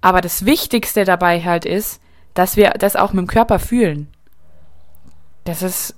Aber 0.00 0.20
das 0.20 0.44
Wichtigste 0.44 1.04
dabei 1.04 1.42
halt 1.42 1.64
ist, 1.64 2.00
dass 2.34 2.56
wir 2.56 2.70
das 2.70 2.96
auch 2.96 3.12
mit 3.12 3.22
dem 3.22 3.28
Körper 3.28 3.58
fühlen. 3.58 4.08
Das 5.44 5.62
ist, 5.62 5.94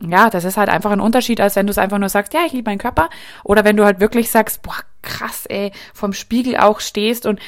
ja, 0.00 0.30
das 0.30 0.44
ist 0.44 0.56
halt 0.56 0.68
einfach 0.68 0.92
ein 0.92 1.00
Unterschied, 1.00 1.40
als 1.40 1.56
wenn 1.56 1.66
du 1.66 1.72
es 1.72 1.78
einfach 1.78 1.98
nur 1.98 2.08
sagst, 2.08 2.34
ja, 2.34 2.40
ich 2.46 2.52
liebe 2.52 2.70
meinen 2.70 2.78
Körper. 2.78 3.08
Oder 3.42 3.64
wenn 3.64 3.76
du 3.76 3.84
halt 3.84 3.98
wirklich 3.98 4.30
sagst, 4.30 4.62
boah, 4.62 4.76
krass, 5.02 5.46
ey, 5.46 5.72
vom 5.92 6.12
Spiegel 6.12 6.56
auch 6.56 6.78
stehst. 6.78 7.26
Und 7.26 7.40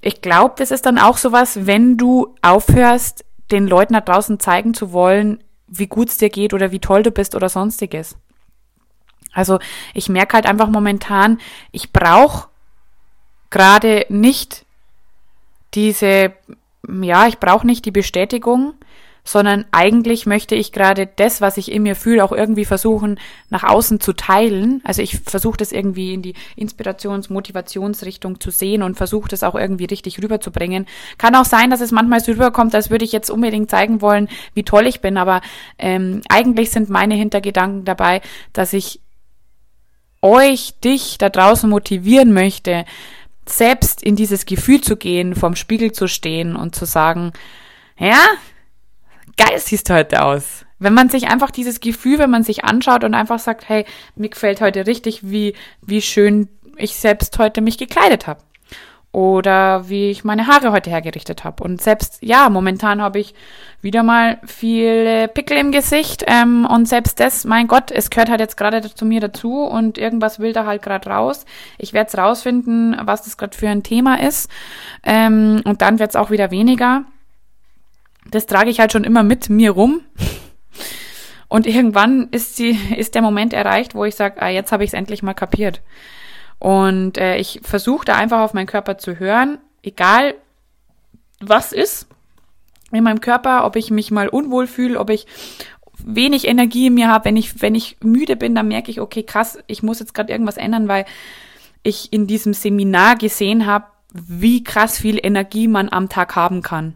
ich 0.00 0.22
glaube, 0.22 0.54
das 0.56 0.70
ist 0.70 0.86
dann 0.86 0.98
auch 0.98 1.18
sowas, 1.18 1.66
wenn 1.66 1.98
du 1.98 2.34
aufhörst, 2.40 3.24
den 3.50 3.66
Leuten 3.66 3.94
da 3.94 4.00
draußen 4.00 4.38
zeigen 4.38 4.72
zu 4.72 4.92
wollen, 4.92 5.42
wie 5.70 5.86
gut 5.86 6.10
es 6.10 6.18
dir 6.18 6.28
geht 6.28 6.52
oder 6.52 6.72
wie 6.72 6.80
toll 6.80 7.02
du 7.02 7.10
bist 7.10 7.34
oder 7.34 7.48
sonstiges. 7.48 8.16
Also 9.32 9.58
ich 9.94 10.08
merke 10.08 10.34
halt 10.34 10.46
einfach 10.46 10.68
momentan, 10.68 11.38
ich 11.70 11.92
brauche 11.92 12.48
gerade 13.48 14.04
nicht 14.08 14.66
diese, 15.74 16.32
ja, 16.88 17.28
ich 17.28 17.38
brauche 17.38 17.66
nicht 17.66 17.84
die 17.84 17.92
Bestätigung, 17.92 18.74
sondern 19.30 19.64
eigentlich 19.70 20.26
möchte 20.26 20.56
ich 20.56 20.72
gerade 20.72 21.06
das, 21.06 21.40
was 21.40 21.56
ich 21.56 21.70
in 21.70 21.84
mir 21.84 21.94
fühle, 21.94 22.24
auch 22.24 22.32
irgendwie 22.32 22.64
versuchen, 22.64 23.20
nach 23.48 23.62
außen 23.62 24.00
zu 24.00 24.12
teilen. 24.12 24.80
Also 24.82 25.02
ich 25.02 25.20
versuche 25.20 25.56
das 25.56 25.70
irgendwie 25.70 26.14
in 26.14 26.20
die 26.20 26.34
Inspirations-, 26.56 27.32
Motivationsrichtung 27.32 28.40
zu 28.40 28.50
sehen 28.50 28.82
und 28.82 28.96
versuche 28.96 29.28
das 29.28 29.44
auch 29.44 29.54
irgendwie 29.54 29.84
richtig 29.84 30.20
rüberzubringen. 30.20 30.86
Kann 31.16 31.36
auch 31.36 31.44
sein, 31.44 31.70
dass 31.70 31.80
es 31.80 31.92
manchmal 31.92 32.18
so 32.18 32.32
rüberkommt, 32.32 32.74
als 32.74 32.90
würde 32.90 33.04
ich 33.04 33.12
jetzt 33.12 33.30
unbedingt 33.30 33.70
zeigen 33.70 34.00
wollen, 34.00 34.28
wie 34.54 34.64
toll 34.64 34.88
ich 34.88 35.00
bin, 35.00 35.16
aber 35.16 35.42
ähm, 35.78 36.22
eigentlich 36.28 36.72
sind 36.72 36.90
meine 36.90 37.14
Hintergedanken 37.14 37.84
dabei, 37.84 38.22
dass 38.52 38.72
ich 38.72 38.98
euch, 40.22 40.74
dich 40.82 41.18
da 41.18 41.28
draußen 41.28 41.70
motivieren 41.70 42.32
möchte, 42.32 42.84
selbst 43.46 44.02
in 44.02 44.16
dieses 44.16 44.44
Gefühl 44.44 44.80
zu 44.80 44.96
gehen, 44.96 45.36
vorm 45.36 45.54
Spiegel 45.54 45.92
zu 45.92 46.08
stehen 46.08 46.56
und 46.56 46.74
zu 46.74 46.84
sagen, 46.84 47.32
ja, 47.96 48.18
geil 49.40 49.58
siehst 49.58 49.88
du 49.88 49.94
heute 49.94 50.22
aus. 50.22 50.64
Wenn 50.78 50.94
man 50.94 51.08
sich 51.08 51.28
einfach 51.28 51.50
dieses 51.50 51.80
Gefühl, 51.80 52.18
wenn 52.18 52.30
man 52.30 52.42
sich 52.42 52.64
anschaut 52.64 53.04
und 53.04 53.14
einfach 53.14 53.38
sagt, 53.38 53.68
hey, 53.68 53.84
mir 54.16 54.28
gefällt 54.28 54.60
heute 54.60 54.86
richtig, 54.86 55.30
wie, 55.30 55.54
wie 55.82 56.02
schön 56.02 56.48
ich 56.76 56.96
selbst 56.96 57.38
heute 57.38 57.60
mich 57.60 57.76
gekleidet 57.76 58.26
habe 58.26 58.40
oder 59.12 59.88
wie 59.88 60.10
ich 60.10 60.22
meine 60.24 60.46
Haare 60.46 60.70
heute 60.70 60.88
hergerichtet 60.90 61.42
habe. 61.42 61.64
Und 61.64 61.82
selbst, 61.82 62.18
ja, 62.20 62.48
momentan 62.48 63.02
habe 63.02 63.18
ich 63.18 63.34
wieder 63.82 64.02
mal 64.02 64.38
viele 64.46 65.26
Pickel 65.26 65.56
im 65.56 65.72
Gesicht 65.72 66.24
ähm, 66.28 66.64
und 66.64 66.86
selbst 66.86 67.18
das, 67.18 67.44
mein 67.44 67.66
Gott, 67.66 67.90
es 67.90 68.08
gehört 68.10 68.30
halt 68.30 68.40
jetzt 68.40 68.56
gerade 68.56 68.82
zu 68.94 69.04
mir 69.04 69.20
dazu 69.20 69.64
und 69.64 69.98
irgendwas 69.98 70.38
will 70.38 70.52
da 70.52 70.64
halt 70.64 70.82
gerade 70.82 71.10
raus. 71.10 71.44
Ich 71.76 71.92
werde 71.92 72.08
es 72.08 72.16
rausfinden, 72.16 72.96
was 73.02 73.22
das 73.22 73.36
gerade 73.36 73.56
für 73.56 73.68
ein 73.68 73.82
Thema 73.82 74.20
ist 74.20 74.48
ähm, 75.02 75.60
und 75.64 75.82
dann 75.82 75.98
wird 75.98 76.10
es 76.10 76.16
auch 76.16 76.30
wieder 76.30 76.50
weniger. 76.50 77.04
Das 78.30 78.46
trage 78.46 78.70
ich 78.70 78.80
halt 78.80 78.92
schon 78.92 79.04
immer 79.04 79.22
mit 79.22 79.50
mir 79.50 79.72
rum. 79.72 80.02
Und 81.48 81.66
irgendwann 81.66 82.28
ist, 82.30 82.56
sie, 82.56 82.78
ist 82.96 83.14
der 83.14 83.22
Moment 83.22 83.52
erreicht, 83.52 83.94
wo 83.94 84.04
ich 84.04 84.14
sage, 84.14 84.40
ah, 84.40 84.48
jetzt 84.48 84.70
habe 84.72 84.84
ich 84.84 84.90
es 84.90 84.94
endlich 84.94 85.22
mal 85.22 85.34
kapiert. 85.34 85.82
Und 86.60 87.18
äh, 87.18 87.38
ich 87.38 87.60
versuche 87.64 88.04
da 88.04 88.14
einfach 88.14 88.40
auf 88.40 88.54
meinen 88.54 88.66
Körper 88.66 88.98
zu 88.98 89.18
hören, 89.18 89.58
egal 89.82 90.34
was 91.40 91.72
ist 91.72 92.06
in 92.92 93.02
meinem 93.02 93.20
Körper, 93.20 93.64
ob 93.64 93.76
ich 93.76 93.90
mich 93.90 94.10
mal 94.10 94.28
unwohl 94.28 94.66
fühle, 94.66 95.00
ob 95.00 95.10
ich 95.10 95.26
wenig 96.04 96.46
Energie 96.46 96.86
in 96.86 96.94
mir 96.94 97.08
habe, 97.08 97.24
wenn 97.26 97.36
ich 97.36 97.62
wenn 97.62 97.74
ich 97.74 97.96
müde 98.02 98.36
bin, 98.36 98.54
dann 98.54 98.68
merke 98.68 98.90
ich, 98.90 99.00
okay, 99.00 99.22
krass, 99.22 99.58
ich 99.66 99.82
muss 99.82 100.00
jetzt 100.00 100.14
gerade 100.14 100.32
irgendwas 100.32 100.56
ändern, 100.56 100.86
weil 100.86 101.04
ich 101.82 102.12
in 102.12 102.26
diesem 102.26 102.52
Seminar 102.52 103.16
gesehen 103.16 103.66
habe, 103.66 103.86
wie 104.12 104.62
krass 104.62 104.98
viel 104.98 105.18
Energie 105.22 105.66
man 105.66 105.88
am 105.90 106.08
Tag 106.08 106.36
haben 106.36 106.62
kann. 106.62 106.94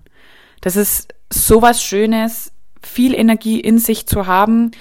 Das 0.61 0.77
ist 0.77 1.14
sowas 1.33 1.83
Schönes, 1.83 2.53
viel 2.83 3.15
Energie 3.15 3.61
in 3.61 3.79
sich 3.79 4.07
zu 4.07 4.27
haben, 4.27 4.73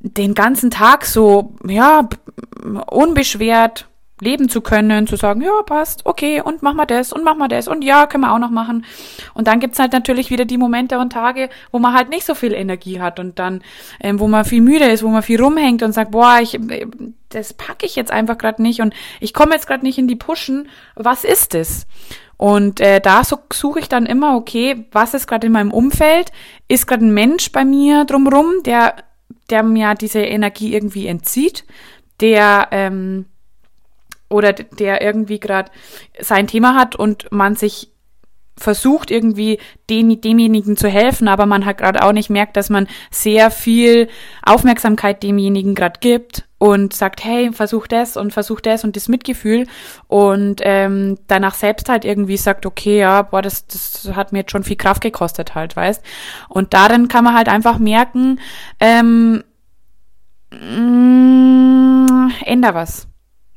den 0.00 0.34
ganzen 0.34 0.70
Tag 0.70 1.04
so, 1.04 1.54
ja, 1.66 2.08
unbeschwert 2.90 3.87
leben 4.20 4.48
zu 4.48 4.60
können, 4.60 5.06
zu 5.06 5.16
sagen, 5.16 5.42
ja, 5.42 5.62
passt, 5.64 6.04
okay, 6.04 6.40
und 6.40 6.62
mach 6.62 6.74
mal 6.74 6.86
das 6.86 7.12
und 7.12 7.24
mach 7.24 7.36
mal 7.36 7.48
das 7.48 7.68
und 7.68 7.82
ja, 7.82 8.06
können 8.06 8.24
wir 8.24 8.32
auch 8.32 8.38
noch 8.38 8.50
machen. 8.50 8.84
Und 9.34 9.46
dann 9.46 9.60
gibt's 9.60 9.78
halt 9.78 9.92
natürlich 9.92 10.30
wieder 10.30 10.44
die 10.44 10.58
Momente 10.58 10.98
und 10.98 11.12
Tage, 11.12 11.48
wo 11.72 11.78
man 11.78 11.94
halt 11.94 12.10
nicht 12.10 12.24
so 12.24 12.34
viel 12.34 12.52
Energie 12.52 13.00
hat 13.00 13.20
und 13.20 13.38
dann, 13.38 13.62
ähm, 14.00 14.20
wo 14.20 14.28
man 14.28 14.44
viel 14.44 14.60
müde 14.60 14.86
ist, 14.86 15.02
wo 15.02 15.08
man 15.08 15.22
viel 15.22 15.40
rumhängt 15.40 15.82
und 15.82 15.92
sagt, 15.92 16.10
boah, 16.10 16.38
ich, 16.40 16.58
das 17.28 17.54
packe 17.54 17.86
ich 17.86 17.96
jetzt 17.96 18.10
einfach 18.10 18.38
gerade 18.38 18.62
nicht 18.62 18.80
und 18.80 18.94
ich 19.20 19.34
komme 19.34 19.54
jetzt 19.54 19.66
gerade 19.66 19.84
nicht 19.84 19.98
in 19.98 20.08
die 20.08 20.16
Pushen. 20.16 20.68
Was 20.94 21.24
ist 21.24 21.54
es? 21.54 21.86
Und 22.36 22.80
äh, 22.80 23.00
da 23.00 23.24
so, 23.24 23.38
suche 23.52 23.80
ich 23.80 23.88
dann 23.88 24.06
immer, 24.06 24.36
okay, 24.36 24.86
was 24.92 25.14
ist 25.14 25.26
gerade 25.26 25.48
in 25.48 25.52
meinem 25.52 25.72
Umfeld? 25.72 26.30
Ist 26.68 26.86
gerade 26.86 27.04
ein 27.04 27.12
Mensch 27.12 27.50
bei 27.50 27.64
mir 27.64 28.04
drumrum, 28.04 28.62
der 28.64 28.94
der 29.50 29.62
mir 29.62 29.94
diese 29.94 30.20
Energie 30.20 30.74
irgendwie 30.74 31.06
entzieht, 31.06 31.64
der 32.20 32.68
ähm, 32.70 33.26
oder 34.28 34.52
der 34.52 35.02
irgendwie 35.02 35.40
gerade 35.40 35.70
sein 36.20 36.46
Thema 36.46 36.74
hat 36.74 36.96
und 36.96 37.30
man 37.32 37.56
sich 37.56 37.92
versucht 38.58 39.10
irgendwie 39.10 39.58
dem, 39.88 40.20
demjenigen 40.20 40.76
zu 40.76 40.88
helfen, 40.88 41.28
aber 41.28 41.46
man 41.46 41.64
halt 41.64 41.78
gerade 41.78 42.04
auch 42.04 42.12
nicht 42.12 42.28
merkt, 42.28 42.56
dass 42.56 42.70
man 42.70 42.88
sehr 43.10 43.50
viel 43.50 44.08
Aufmerksamkeit 44.42 45.22
demjenigen 45.22 45.74
gerade 45.74 46.00
gibt 46.00 46.44
und 46.58 46.92
sagt, 46.92 47.24
hey, 47.24 47.52
versuch 47.52 47.86
das 47.86 48.16
und 48.16 48.32
versuch 48.32 48.60
das 48.60 48.84
und 48.84 48.96
das 48.96 49.08
Mitgefühl 49.08 49.66
und 50.08 50.60
ähm, 50.64 51.18
danach 51.28 51.54
selbst 51.54 51.88
halt 51.88 52.04
irgendwie 52.04 52.36
sagt, 52.36 52.66
okay, 52.66 52.98
ja, 52.98 53.22
boah, 53.22 53.42
das, 53.42 53.66
das 53.68 54.10
hat 54.14 54.32
mir 54.32 54.40
jetzt 54.40 54.50
schon 54.50 54.64
viel 54.64 54.76
Kraft 54.76 55.02
gekostet 55.02 55.54
halt, 55.54 55.76
weißt. 55.76 56.02
Und 56.48 56.74
darin 56.74 57.08
kann 57.08 57.24
man 57.24 57.36
halt 57.36 57.48
einfach 57.48 57.78
merken, 57.78 58.40
ähm, 58.80 59.44
mh, 60.50 60.58
mm, 62.10 62.32
änder 62.44 62.74
was 62.74 63.08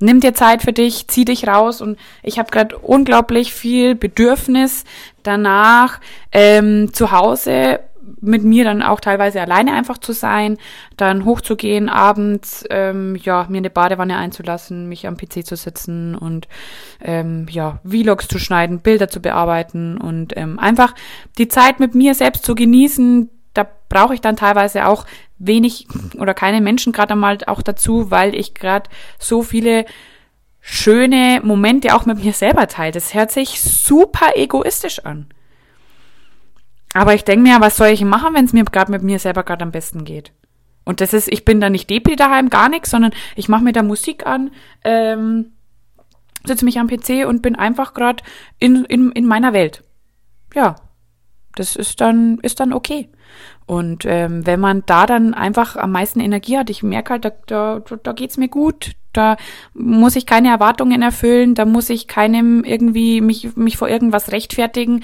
nimm 0.01 0.20
dir 0.20 0.34
Zeit 0.34 0.62
für 0.62 0.74
dich, 0.74 1.08
zieh 1.08 1.25
dich 1.25 1.48
raus 1.48 1.81
und 1.81 1.98
ich 2.24 2.39
habe 2.39 2.51
gerade 2.51 2.77
unglaublich 2.77 3.53
viel 3.53 3.96
Bedürfnis 3.96 4.84
danach 5.24 6.00
ähm, 6.31 6.93
zu 6.93 7.12
Hause 7.12 7.79
mit 8.22 8.43
mir 8.43 8.63
dann 8.63 8.81
auch 8.81 9.00
teilweise 9.00 9.41
alleine 9.41 9.74
einfach 9.74 9.98
zu 9.98 10.13
sein, 10.13 10.58
dann 10.98 11.25
hochzugehen 11.25 11.89
abends, 11.89 12.63
ähm, 12.70 13.15
ja, 13.15 13.46
mir 13.50 13.58
eine 13.58 13.70
Badewanne 13.70 14.17
einzulassen, 14.17 14.88
mich 14.88 15.08
am 15.08 15.17
PC 15.17 15.46
zu 15.46 15.55
sitzen 15.55 16.15
und 16.15 16.48
ähm, 17.01 17.48
ja, 17.50 17.79
Vlogs 17.88 18.27
zu 18.27 18.39
schneiden, 18.39 18.79
Bilder 18.79 19.08
zu 19.08 19.22
bearbeiten 19.22 19.98
und 19.98 20.36
ähm, 20.38 20.60
einfach 20.60 20.93
die 21.38 21.48
Zeit 21.48 21.79
mit 21.79 21.96
mir 21.96 22.13
selbst 22.13 22.46
zu 22.46 22.55
genießen. 22.55 23.29
Da 23.53 23.67
brauche 23.89 24.13
ich 24.13 24.22
dann 24.22 24.38
teilweise 24.38 24.88
auch 24.88 25.05
wenig 25.42 25.88
oder 26.18 26.34
keine 26.34 26.62
Menschen 26.62 26.94
gerade 26.94 27.14
einmal 27.14 27.40
auch 27.48 27.62
dazu, 27.62 28.12
weil 28.12 28.36
ich 28.36 28.54
gerade 28.54 28.90
so 29.20 29.44
viele 29.44 29.86
schöne 30.60 31.42
Momente 31.44 31.96
auch 31.96 32.06
mit 32.06 32.24
mir 32.24 32.34
selber 32.34 32.68
teile. 32.68 32.92
Das 32.92 33.14
hört 33.14 33.32
sich 33.32 33.62
super 33.62 34.32
egoistisch 34.36 35.00
an. 35.00 35.28
Aber 36.94 37.14
ich 37.14 37.24
denke 37.24 37.44
mir, 37.44 37.60
was 37.62 37.78
soll 37.78 37.88
ich 37.88 38.04
machen, 38.04 38.36
wenn 38.36 38.46
es 38.46 38.54
mir 38.54 38.64
gerade 38.66 38.92
mit 38.92 39.02
mir 39.02 39.18
selber 39.18 39.44
gerade 39.44 39.64
am 39.64 39.72
besten 39.72 40.04
geht? 40.04 40.32
Und 40.84 41.02
das 41.02 41.14
ist, 41.14 41.32
ich 41.32 41.46
bin 41.46 41.62
da 41.62 41.70
nicht 41.70 41.90
Depri 41.90 42.16
daheim, 42.16 42.50
gar 42.50 42.70
nichts, 42.70 42.90
sondern 42.90 43.14
ich 43.36 43.50
mache 43.50 43.64
mir 43.64 43.72
da 43.72 43.84
Musik 43.84 44.26
an, 44.26 44.52
ähm, 44.84 45.54
sitze 46.44 46.66
mich 46.66 46.80
am 46.80 46.88
PC 46.88 47.28
und 47.28 47.42
bin 47.42 47.56
einfach 47.56 47.94
gerade 47.94 48.24
in, 48.60 48.84
in, 48.86 49.12
in 49.12 49.26
meiner 49.26 49.54
Welt. 49.54 49.84
Ja, 50.54 50.76
das 51.55 51.75
ist 51.75 52.01
dann, 52.01 52.38
ist 52.41 52.60
dann 52.60 52.74
okay. 52.74 53.10
Und 53.65 54.05
ähm, 54.05 54.46
wenn 54.46 54.60
man 54.60 54.84
da 54.86 55.05
dann 55.05 55.34
einfach 55.34 55.75
am 55.75 55.91
meisten 55.91 56.20
Energie 56.20 56.58
hat, 56.58 56.70
ich 56.70 56.84
merke 56.84 57.13
halt, 57.13 57.25
da, 57.25 57.31
da, 57.48 57.79
da 57.79 58.12
geht's 58.13 58.38
mir 58.38 58.50
gut, 58.50 58.91
da 59.13 59.38
muss 59.74 60.15
ich 60.15 60.25
keine 60.25 60.50
Erwartungen 60.50 61.01
erfüllen, 61.01 61.55
da 61.55 61.65
muss 61.65 61.89
ich 61.89 62.08
keinem 62.08 62.63
irgendwie 62.63 63.22
mich, 63.22 63.55
mich 63.55 63.77
vor 63.77 63.89
irgendwas 63.89 64.31
rechtfertigen. 64.31 65.03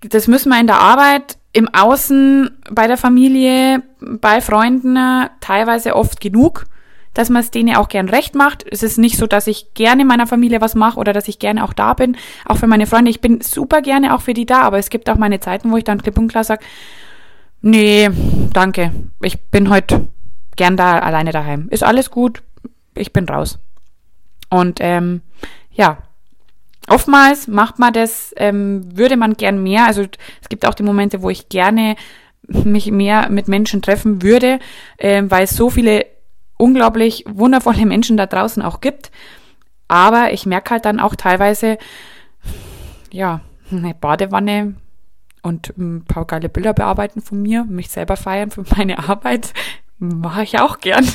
Das 0.00 0.28
müssen 0.28 0.50
wir 0.50 0.60
in 0.60 0.66
der 0.66 0.80
Arbeit, 0.80 1.36
im 1.52 1.68
Außen, 1.68 2.50
bei 2.70 2.86
der 2.86 2.96
Familie, 2.96 3.82
bei 4.00 4.40
Freunden 4.40 4.96
teilweise 5.40 5.96
oft 5.96 6.20
genug, 6.20 6.66
dass 7.14 7.28
man 7.28 7.42
es 7.42 7.50
denen 7.50 7.76
auch 7.76 7.88
gern 7.88 8.08
recht 8.08 8.34
macht. 8.34 8.64
Es 8.70 8.82
ist 8.82 8.98
nicht 8.98 9.16
so, 9.16 9.26
dass 9.26 9.46
ich 9.46 9.74
gerne 9.74 10.04
meiner 10.04 10.26
Familie 10.26 10.60
was 10.60 10.74
mache 10.74 10.98
oder 10.98 11.12
dass 11.12 11.28
ich 11.28 11.38
gerne 11.38 11.64
auch 11.64 11.72
da 11.72 11.94
bin. 11.94 12.16
Auch 12.44 12.56
für 12.56 12.66
meine 12.66 12.86
Freunde. 12.86 13.10
Ich 13.10 13.20
bin 13.20 13.40
super 13.40 13.82
gerne 13.82 14.14
auch 14.14 14.20
für 14.20 14.34
die 14.34 14.46
da, 14.46 14.60
aber 14.62 14.78
es 14.78 14.90
gibt 14.90 15.10
auch 15.10 15.16
meine 15.16 15.40
Zeiten, 15.40 15.70
wo 15.70 15.76
ich 15.76 15.84
dann 15.84 16.02
klipp 16.02 16.18
und 16.18 16.28
klar 16.28 16.44
sage, 16.44 16.64
nee, 17.62 18.10
danke. 18.52 18.92
Ich 19.22 19.40
bin 19.50 19.70
heute 19.70 20.08
gern 20.56 20.76
da 20.76 20.98
alleine 20.98 21.32
daheim. 21.32 21.68
Ist 21.70 21.82
alles 21.82 22.10
gut, 22.10 22.42
ich 22.94 23.12
bin 23.12 23.28
raus. 23.28 23.58
Und 24.48 24.78
ähm, 24.80 25.22
ja, 25.72 25.98
oftmals 26.88 27.48
macht 27.48 27.78
man 27.78 27.92
das, 27.92 28.34
ähm, 28.36 28.96
würde 28.96 29.16
man 29.16 29.34
gern 29.34 29.62
mehr. 29.62 29.86
Also 29.86 30.02
es 30.42 30.48
gibt 30.48 30.66
auch 30.66 30.74
die 30.74 30.82
Momente, 30.82 31.22
wo 31.22 31.30
ich 31.30 31.48
gerne 31.48 31.96
mich 32.50 32.90
mehr 32.90 33.30
mit 33.30 33.48
Menschen 33.48 33.82
treffen 33.82 34.22
würde, 34.22 34.58
ähm, 34.98 35.30
weil 35.30 35.44
es 35.44 35.56
so 35.56 35.70
viele 35.70 36.06
unglaublich 36.60 37.24
wundervolle 37.28 37.86
Menschen 37.86 38.16
da 38.16 38.26
draußen 38.26 38.62
auch 38.62 38.80
gibt. 38.80 39.10
Aber 39.88 40.32
ich 40.32 40.46
merke 40.46 40.70
halt 40.70 40.84
dann 40.84 41.00
auch 41.00 41.16
teilweise, 41.16 41.78
ja, 43.10 43.40
eine 43.72 43.94
Badewanne 43.94 44.74
und 45.42 45.76
ein 45.76 46.04
paar 46.04 46.26
geile 46.26 46.48
Bilder 46.48 46.74
bearbeiten 46.74 47.20
von 47.20 47.42
mir, 47.42 47.64
mich 47.64 47.88
selber 47.88 48.16
feiern 48.16 48.50
für 48.50 48.64
meine 48.76 49.08
Arbeit, 49.08 49.52
mache 49.98 50.42
ich 50.42 50.58
auch 50.58 50.78
gern. 50.78 51.06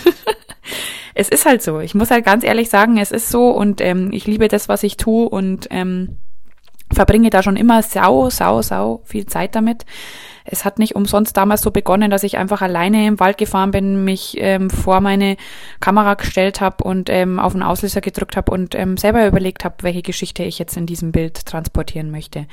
es 1.13 1.29
ist 1.29 1.45
halt 1.45 1.61
so. 1.61 1.79
Ich 1.79 1.95
muss 1.95 2.11
halt 2.11 2.25
ganz 2.25 2.43
ehrlich 2.43 2.69
sagen, 2.69 2.97
es 2.97 3.11
ist 3.11 3.29
so 3.29 3.49
und 3.51 3.81
ähm, 3.81 4.09
ich 4.11 4.27
liebe 4.27 4.47
das, 4.47 4.67
was 4.67 4.83
ich 4.83 4.97
tue 4.97 5.29
und 5.29 5.67
ähm, 5.69 6.17
verbringe 6.95 7.29
da 7.29 7.43
schon 7.43 7.57
immer 7.57 7.83
sau, 7.83 8.29
sau, 8.29 8.61
sau 8.61 9.01
viel 9.05 9.25
Zeit 9.25 9.55
damit. 9.55 9.85
Es 10.47 10.63
hat 10.63 10.77
nicht 10.77 10.95
umsonst 10.95 11.35
damals 11.35 11.61
so 11.61 11.71
begonnen, 11.71 12.11
dass 12.11 12.21
ich 12.21 12.37
einfach 12.37 12.61
alleine 12.61 13.07
im 13.07 13.19
Wald 13.19 13.39
gefahren 13.39 13.71
bin, 13.71 14.05
mich 14.05 14.35
ähm, 14.37 14.69
vor 14.69 15.01
meine 15.01 15.37
Kamera 15.79 16.13
gestellt 16.13 16.61
habe 16.61 16.83
und 16.83 17.09
ähm, 17.09 17.39
auf 17.39 17.53
den 17.53 17.63
Auslöser 17.63 17.99
gedrückt 17.99 18.37
habe 18.37 18.51
und 18.51 18.75
ähm, 18.75 18.95
selber 18.95 19.25
überlegt 19.25 19.65
habe, 19.65 19.75
welche 19.81 20.03
Geschichte 20.03 20.43
ich 20.43 20.59
jetzt 20.59 20.77
in 20.77 20.85
diesem 20.85 21.11
Bild 21.11 21.47
transportieren 21.47 22.11
möchte. 22.11 22.45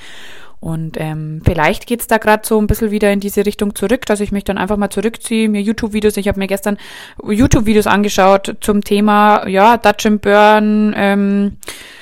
Und 0.59 0.97
ähm, 0.99 1.43
vielleicht 1.45 1.87
geht's 1.87 2.07
da 2.07 2.17
gerade 2.17 2.47
so 2.47 2.59
ein 2.59 2.67
bisschen 2.67 2.93
wieder 2.93 3.13
in 3.13 3.21
diese 3.21 3.45
Richtung 3.45 3.75
zurück, 3.75 4.07
dass 4.07 4.21
ich 4.21 4.33
mich 4.33 4.45
dann 4.45 4.59
einfach 4.59 4.77
mal 4.79 4.91
zurückziehe, 4.91 5.49
mir 5.49 5.61
YouTube-Videos, 5.61 6.17
ich 6.17 6.29
habe 6.29 6.39
mir 6.39 6.47
gestern 6.47 6.79
YouTube-Videos 7.23 7.87
angeschaut 7.87 8.57
zum 8.61 8.83
Thema, 8.83 9.47
ja, 9.49 9.77
Dutch 9.77 10.07
and 10.07 10.23
Burn, 10.23 10.95
ähm, 10.97 11.57
äh, 11.67 12.02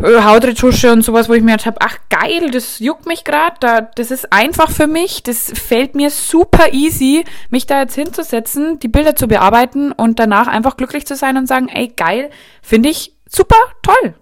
Hautretusche 0.00 0.92
und 0.92 1.02
sowas, 1.02 1.28
wo 1.28 1.32
ich 1.32 1.42
mir 1.42 1.52
gedacht 1.52 1.66
habe, 1.66 1.78
ach 1.80 1.98
geil, 2.08 2.52
das 2.52 2.78
juckt 2.78 3.06
mich 3.06 3.24
gerade, 3.24 3.56
da, 3.58 3.80
das 3.80 4.12
ist 4.12 4.32
einfach 4.32 4.70
für 4.70 4.86
mich, 4.86 5.24
das 5.24 5.52
fällt 5.52 5.96
mir 5.96 6.10
super 6.10 6.72
easy, 6.72 7.24
mich 7.50 7.66
da 7.66 7.80
jetzt 7.80 7.96
hinzusetzen, 7.96 8.78
die 8.78 8.86
Bilder 8.86 9.16
zu 9.16 9.26
bearbeiten 9.26 9.90
und 9.90 10.20
danach 10.20 10.46
einfach 10.46 10.76
glücklich 10.76 11.04
zu 11.04 11.16
sein 11.16 11.36
und 11.36 11.48
sagen, 11.48 11.68
ey 11.68 11.88
geil, 11.88 12.30
finde 12.62 12.90
ich 12.90 13.16
super 13.28 13.56
toll. 13.82 14.14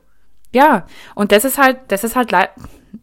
Ja, 0.52 0.86
und 1.14 1.30
das 1.30 1.44
ist 1.44 1.58
halt, 1.58 1.78
das 1.88 2.04
ist 2.04 2.16
halt, 2.16 2.32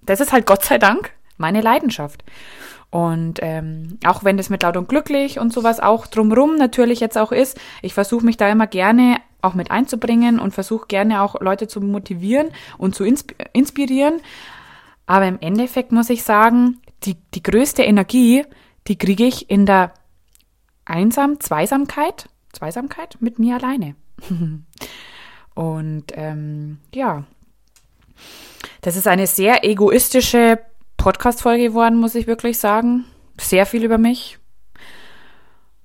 das 0.02 0.20
ist 0.20 0.34
halt 0.34 0.48
Gott 0.48 0.66
sei 0.66 0.80
Dank 0.80 1.12
meine 1.38 1.62
Leidenschaft. 1.62 2.24
Und 2.90 3.40
ähm, 3.42 4.00
auch 4.06 4.24
wenn 4.24 4.38
das 4.38 4.50
mit 4.50 4.64
laut 4.64 4.78
und 4.78 4.90
glücklich 4.90 5.40
und 5.40 5.54
sowas 5.54 5.80
auch 5.80 6.08
drumrum 6.08 6.56
natürlich 6.56 7.00
jetzt 7.00 7.18
auch 7.18 7.32
ist, 7.32 7.60
ich 7.82 7.94
versuche 7.94 8.26
mich 8.26 8.38
da 8.38 8.50
immer 8.50 8.68
gerne 8.68 9.18
auch 9.44 9.54
mit 9.54 9.72
einzubringen 9.72 10.40
und 10.40 10.54
versuche 10.54 10.88
gerne 10.88 11.22
auch 11.22 11.40
Leute 11.42 11.68
zu 11.68 11.82
motivieren 11.82 12.50
und 12.78 12.96
zu 12.96 13.04
inspirieren. 13.04 14.22
Aber 15.06 15.28
im 15.28 15.40
Endeffekt 15.42 15.92
muss 15.92 16.10
ich 16.10 16.24
sagen, 16.24 16.80
die, 17.04 17.16
die 17.34 17.44
größte 17.44 17.84
Energie, 17.84 18.46
die 18.88 18.98
kriege 18.98 19.26
ich 19.26 19.50
in 19.50 19.66
der 19.66 19.94
Einsam, 20.86 21.40
Zweisamkeit, 21.40 22.30
Zweisamkeit 22.54 23.18
mit 23.20 23.40
mir 23.40 23.56
alleine. 23.56 23.96
und 25.56 26.06
ähm, 26.14 26.80
ja, 26.94 27.24
das 28.82 28.96
ist 28.96 29.08
eine 29.08 29.28
sehr 29.28 29.64
egoistische 29.64 30.60
Podcast-Folge 30.98 31.70
geworden, 31.70 31.98
muss 31.98 32.16
ich 32.16 32.28
wirklich 32.28 32.58
sagen. 32.60 33.06
Sehr 33.40 33.66
viel 33.66 33.84
über 33.84 33.98
mich. 33.98 34.38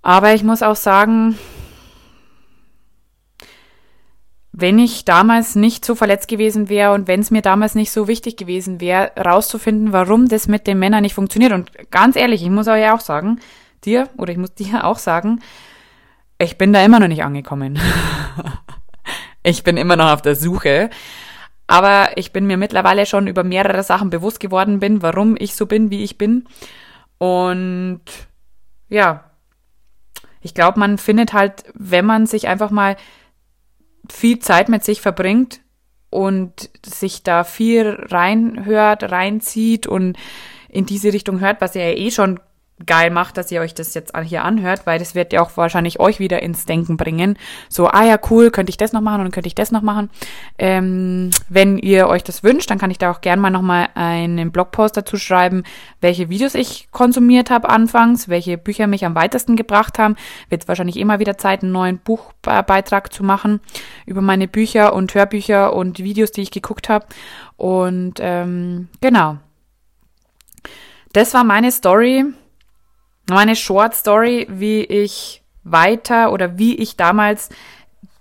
Aber 0.03 0.35
ich 0.35 0.45
muss 0.45 0.62
auch 0.62 0.77
sagen, 0.77 1.38
wenn 4.61 4.81
ich 4.81 5.05
damals 5.05 5.55
nicht 5.55 5.85
so 5.85 5.95
verletzt 5.95 6.27
gewesen 6.27 6.69
wäre 6.69 6.93
und 6.93 7.07
wenn 7.07 7.21
es 7.21 7.31
mir 7.31 7.43
damals 7.43 7.77
nicht 7.77 7.93
so 7.93 8.09
wichtig 8.09 8.37
gewesen 8.37 8.81
wäre, 8.81 9.12
rauszufinden, 9.17 9.92
warum 9.92 10.29
das 10.29 10.49
mit 10.49 10.66
den 10.66 10.81
Männern 10.81 11.03
nicht 11.03 11.14
funktioniert. 11.14 11.53
Und 11.53 11.71
ganz 11.92 12.16
ehrlich, 12.16 12.42
ich 12.42 12.51
muss 12.51 12.66
euch 12.66 12.90
auch 12.90 12.99
sagen, 12.99 13.38
dir 13.85 14.09
oder 14.16 14.33
ich 14.33 14.38
muss 14.38 14.55
dir 14.57 14.85
auch 14.85 14.99
sagen, 14.99 15.40
ich 16.38 16.59
bin 16.59 16.73
da 16.73 16.85
immer 16.85 16.99
noch 16.99 17.07
nicht 17.07 17.23
angekommen. 17.23 17.79
ich 19.44 19.62
bin 19.62 19.77
immer 19.77 19.94
noch 19.94 20.12
auf 20.12 20.23
der 20.23 20.35
Suche. 20.35 20.90
Aber 21.68 22.16
ich 22.16 22.33
bin 22.33 22.49
mir 22.49 22.57
mittlerweile 22.57 23.07
schon 23.07 23.29
über 23.29 23.44
mehrere 23.44 23.85
Sachen 23.85 24.11
bewusst 24.11 24.40
geworden 24.40 24.81
bin, 24.81 25.03
warum 25.03 25.37
ich 25.38 25.55
so 25.55 25.66
bin, 25.66 25.90
wie 25.90 26.03
ich 26.03 26.18
bin. 26.18 26.49
Und 27.18 28.01
ja, 28.88 29.23
ich 30.40 30.53
glaube, 30.53 30.81
man 30.81 30.99
findet 30.99 31.33
halt, 31.33 31.64
wenn 31.75 32.07
man 32.07 32.27
sich 32.27 32.49
einfach 32.49 32.71
mal 32.71 32.97
viel 34.12 34.38
Zeit 34.38 34.68
mit 34.68 34.85
sich 34.85 35.01
verbringt 35.01 35.61
und 36.11 36.71
sich 36.85 37.23
da 37.23 37.44
viel 37.44 37.90
reinhört, 37.90 39.11
reinzieht 39.11 39.87
und 39.87 40.16
in 40.68 40.87
diese 40.87 41.12
Richtung 41.12 41.40
hört, 41.40 41.61
was 41.61 41.75
ihr 41.75 41.90
ja 41.90 41.97
eh 41.97 42.11
schon 42.11 42.40
geil 42.87 43.11
macht, 43.11 43.37
dass 43.37 43.51
ihr 43.51 43.61
euch 43.61 43.75
das 43.75 43.95
jetzt 43.95 44.12
hier 44.25 44.45
anhört, 44.45 44.83
weil 44.85 44.99
das 44.99 45.14
wird 45.14 45.33
ja 45.33 45.43
auch 45.43 45.57
wahrscheinlich 45.57 46.01
euch 46.01 46.19
wieder 46.19 46.43
ins 46.43 46.67
Denken 46.67 46.97
bringen. 46.97 47.37
So, 47.69 47.88
ah 47.88 48.05
ja, 48.05 48.19
cool, 48.31 48.51
könnte 48.51 48.71
ich 48.71 48.77
das 48.77 48.93
noch 48.93 49.01
machen 49.01 49.23
und 49.23 49.33
könnte 49.33 49.49
ich 49.49 49.55
das 49.55 49.73
noch 49.73 49.83
machen. 49.83 50.11
Ähm, 50.59 51.31
wenn 51.49 51.79
ihr 51.79 52.09
euch 52.09 52.23
das 52.23 52.43
wünscht, 52.43 52.71
dann 52.71 52.79
kann 52.79 52.91
ich 52.91 52.99
da 52.99 53.11
auch 53.11 53.21
gerne 53.21 53.43
mal 53.43 53.51
nochmal 53.51 53.88
einen 53.95 54.53
Blogpost 54.53 54.97
dazu 54.97 55.17
schreiben, 55.17 55.64
welche 56.01 56.29
Videos 56.29 56.55
ich 56.55 56.88
konsumiert 56.91 57.51
habe 57.51 57.69
anfangs, 57.69 58.29
welche 58.29 58.59
Bücher 58.59 58.87
mich 58.87 59.05
am 59.05 59.14
weitesten 59.14 59.57
gebracht 59.57 59.99
haben. 59.99 60.17
Wird 60.49 60.69
wahrscheinlich 60.69 60.97
immer 60.97 61.19
wieder 61.19 61.38
Zeit, 61.38 61.62
einen 61.62 61.73
neuen 61.73 61.99
Buchbeitrag 61.99 63.12
zu 63.12 63.25
machen 63.25 63.61
über 64.07 64.21
meine 64.21 64.49
Bücher 64.49 64.93
und 64.93 65.14
Hörbücher 65.14 65.73
und 65.73 65.99
Videos, 65.99 66.33
die 66.33 66.43
ich 66.43 66.51
geguckt 66.51 66.88
habe. 66.88 67.07
Und 67.57 68.14
ähm, 68.21 68.88
genau. 69.01 69.38
Das 71.12 71.35
war 71.35 71.43
meine 71.43 71.73
Story 71.73 72.27
meine 73.29 73.57
Short 73.57 73.95
Story, 73.95 74.47
wie 74.51 74.83
ich 74.83 75.43
weiter 75.64 76.33
oder 76.33 76.59
wie 76.59 76.77
ich 76.77 76.97
damals 76.97 77.51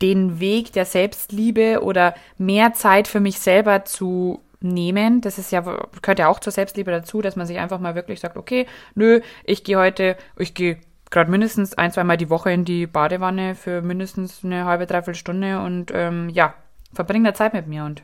den 0.01 0.39
Weg 0.39 0.73
der 0.73 0.85
Selbstliebe 0.85 1.81
oder 1.81 2.13
mehr 2.37 2.73
Zeit 2.73 3.07
für 3.07 3.19
mich 3.19 3.39
selber 3.39 3.85
zu 3.85 4.41
nehmen. 4.59 5.21
Das 5.21 5.37
ist 5.37 5.51
ja, 5.51 5.61
gehört 5.61 6.19
ja 6.19 6.27
auch 6.27 6.39
zur 6.39 6.51
Selbstliebe 6.51 6.91
dazu, 6.91 7.21
dass 7.21 7.35
man 7.35 7.47
sich 7.47 7.57
einfach 7.57 7.79
mal 7.79 7.95
wirklich 7.95 8.19
sagt, 8.19 8.37
okay, 8.37 8.67
nö, 8.95 9.21
ich 9.43 9.63
gehe 9.63 9.77
heute, 9.77 10.17
ich 10.37 10.53
gehe 10.53 10.77
gerade 11.09 11.31
mindestens 11.31 11.73
ein, 11.73 11.91
zweimal 11.91 12.17
die 12.17 12.29
Woche 12.29 12.51
in 12.51 12.65
die 12.65 12.85
Badewanne 12.85 13.55
für 13.55 13.81
mindestens 13.81 14.43
eine 14.43 14.65
halbe, 14.65 14.85
dreiviertel 14.85 15.15
Stunde 15.15 15.61
und 15.61 15.91
ähm, 15.93 16.29
ja, 16.29 16.53
verbringe 16.93 17.29
da 17.29 17.33
Zeit 17.33 17.53
mit 17.53 17.67
mir. 17.67 17.85
Und 17.85 18.03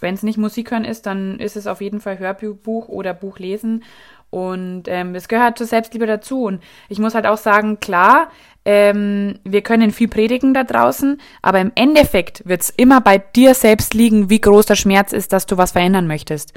wenn 0.00 0.14
es 0.14 0.22
nicht 0.22 0.38
Musik 0.38 0.70
hören 0.70 0.84
ist, 0.84 1.06
dann 1.06 1.38
ist 1.38 1.56
es 1.56 1.66
auf 1.66 1.80
jeden 1.80 2.00
Fall 2.00 2.18
Hörbuch 2.18 2.88
oder 2.88 3.14
Buch 3.14 3.38
lesen. 3.38 3.84
Und 4.30 4.84
ähm, 4.86 5.14
es 5.16 5.28
gehört 5.28 5.58
zur 5.58 5.66
Selbstliebe 5.66 6.06
dazu. 6.06 6.44
Und 6.44 6.62
ich 6.88 6.98
muss 6.98 7.14
halt 7.14 7.26
auch 7.26 7.36
sagen, 7.36 7.80
klar, 7.80 8.30
ähm, 8.64 9.38
wir 9.44 9.62
können 9.62 9.90
viel 9.90 10.08
predigen 10.08 10.54
da 10.54 10.64
draußen, 10.64 11.20
aber 11.42 11.60
im 11.60 11.72
Endeffekt 11.74 12.46
wird 12.46 12.60
es 12.60 12.70
immer 12.70 13.00
bei 13.00 13.18
dir 13.18 13.54
selbst 13.54 13.94
liegen, 13.94 14.30
wie 14.30 14.40
groß 14.40 14.66
der 14.66 14.76
Schmerz 14.76 15.12
ist, 15.12 15.32
dass 15.32 15.46
du 15.46 15.56
was 15.56 15.72
verändern 15.72 16.06
möchtest. 16.06 16.52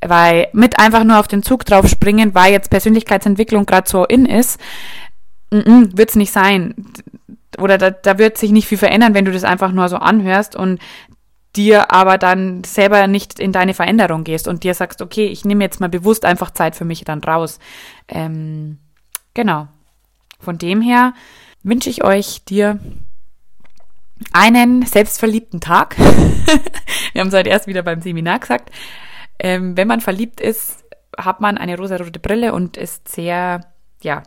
Weil 0.00 0.48
mit 0.52 0.78
einfach 0.78 1.04
nur 1.04 1.18
auf 1.20 1.28
den 1.28 1.42
Zug 1.42 1.64
drauf 1.64 1.88
springen, 1.88 2.34
weil 2.34 2.52
jetzt 2.52 2.70
Persönlichkeitsentwicklung 2.70 3.66
gerade 3.66 3.88
so 3.88 4.04
in 4.04 4.26
ist, 4.26 4.60
wird 5.50 6.10
es 6.10 6.16
nicht 6.16 6.32
sein. 6.32 6.74
Oder 7.58 7.78
da, 7.78 7.90
da 7.90 8.18
wird 8.18 8.36
sich 8.36 8.50
nicht 8.50 8.66
viel 8.66 8.78
verändern, 8.78 9.14
wenn 9.14 9.24
du 9.24 9.32
das 9.32 9.44
einfach 9.44 9.70
nur 9.70 9.88
so 9.88 9.96
anhörst. 9.96 10.56
Und 10.56 10.80
dir 11.56 11.92
aber 11.92 12.18
dann 12.18 12.64
selber 12.64 13.06
nicht 13.06 13.38
in 13.38 13.52
deine 13.52 13.74
Veränderung 13.74 14.24
gehst 14.24 14.48
und 14.48 14.64
dir 14.64 14.74
sagst, 14.74 15.00
okay, 15.02 15.26
ich 15.26 15.44
nehme 15.44 15.64
jetzt 15.64 15.80
mal 15.80 15.88
bewusst 15.88 16.24
einfach 16.24 16.50
Zeit 16.50 16.76
für 16.76 16.84
mich 16.84 17.04
dann 17.04 17.22
raus. 17.22 17.58
Ähm, 18.08 18.78
genau. 19.34 19.68
Von 20.40 20.58
dem 20.58 20.80
her 20.80 21.14
wünsche 21.62 21.90
ich 21.90 22.04
euch 22.04 22.44
dir 22.44 22.78
einen 24.32 24.82
selbstverliebten 24.82 25.60
Tag. 25.60 25.96
Wir 27.12 27.20
haben 27.20 27.28
es 27.28 27.34
heute 27.34 27.50
erst 27.50 27.66
wieder 27.66 27.82
beim 27.82 28.00
Seminar 28.00 28.38
gesagt. 28.38 28.70
Ähm, 29.38 29.76
wenn 29.76 29.88
man 29.88 30.00
verliebt 30.00 30.40
ist, 30.40 30.84
hat 31.16 31.40
man 31.40 31.58
eine 31.58 31.76
rosa-rote 31.76 32.18
Brille 32.18 32.52
und 32.52 32.76
ist 32.76 33.08
sehr, 33.08 33.60
ja, 34.02 34.22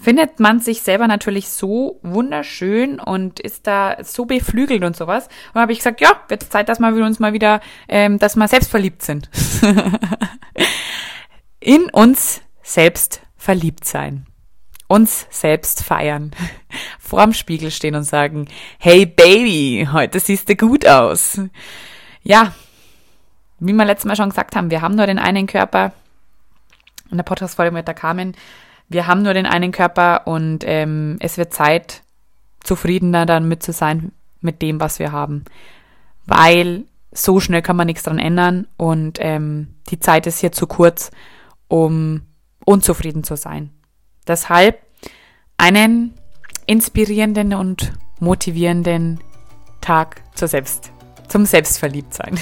findet 0.00 0.40
man 0.40 0.60
sich 0.60 0.82
selber 0.82 1.08
natürlich 1.08 1.48
so 1.48 1.98
wunderschön 2.02 3.00
und 3.00 3.40
ist 3.40 3.66
da 3.66 3.96
so 4.02 4.26
beflügelt 4.26 4.84
und 4.84 4.96
sowas. 4.96 5.28
Und 5.52 5.60
habe 5.60 5.72
ich 5.72 5.78
gesagt, 5.78 6.00
ja, 6.00 6.20
wird 6.28 6.42
Zeit, 6.42 6.68
dass 6.68 6.78
wir 6.78 6.88
uns 7.04 7.18
mal 7.18 7.32
wieder, 7.32 7.60
ähm, 7.88 8.18
dass 8.18 8.36
wir 8.36 8.48
selbst 8.48 8.70
verliebt 8.70 9.02
sind. 9.02 9.28
In 11.60 11.90
uns 11.90 12.40
selbst 12.62 13.22
verliebt 13.36 13.84
sein. 13.84 14.26
Uns 14.86 15.26
selbst 15.30 15.84
feiern. 15.84 16.30
Vorm 16.98 17.32
Spiegel 17.32 17.70
stehen 17.70 17.94
und 17.94 18.04
sagen, 18.04 18.48
hey 18.78 19.04
Baby, 19.04 19.88
heute 19.92 20.20
siehst 20.20 20.48
du 20.48 20.56
gut 20.56 20.86
aus. 20.86 21.40
Ja, 22.22 22.52
wie 23.58 23.72
wir 23.72 23.84
letztes 23.84 24.06
Mal 24.06 24.16
schon 24.16 24.28
gesagt 24.28 24.54
haben, 24.54 24.70
wir 24.70 24.80
haben 24.80 24.94
nur 24.94 25.06
den 25.06 25.18
einen 25.18 25.46
Körper. 25.46 25.92
In 27.10 27.16
der 27.16 27.24
Podcast-Folge 27.24 27.72
mit 27.72 27.88
der 27.88 27.94
Carmen 27.94 28.36
wir 28.88 29.06
haben 29.06 29.22
nur 29.22 29.34
den 29.34 29.46
einen 29.46 29.72
Körper 29.72 30.26
und 30.26 30.64
ähm, 30.66 31.16
es 31.20 31.36
wird 31.36 31.52
Zeit, 31.52 32.02
zufriedener 32.62 33.26
damit 33.26 33.62
zu 33.62 33.72
sein 33.72 34.12
mit 34.40 34.62
dem, 34.62 34.80
was 34.80 34.98
wir 34.98 35.12
haben. 35.12 35.44
Weil 36.26 36.84
so 37.12 37.40
schnell 37.40 37.62
kann 37.62 37.76
man 37.76 37.86
nichts 37.86 38.02
dran 38.02 38.18
ändern 38.18 38.66
und 38.76 39.18
ähm, 39.20 39.74
die 39.90 40.00
Zeit 40.00 40.26
ist 40.26 40.40
hier 40.40 40.52
zu 40.52 40.66
kurz, 40.66 41.10
um 41.68 42.22
unzufrieden 42.64 43.24
zu 43.24 43.36
sein. 43.36 43.70
Deshalb 44.26 44.82
einen 45.56 46.14
inspirierenden 46.66 47.54
und 47.54 47.92
motivierenden 48.20 49.20
Tag 49.80 50.22
zur 50.34 50.48
Selbst, 50.48 50.92
zum 51.28 51.46
Selbstverliebtsein. 51.46 52.38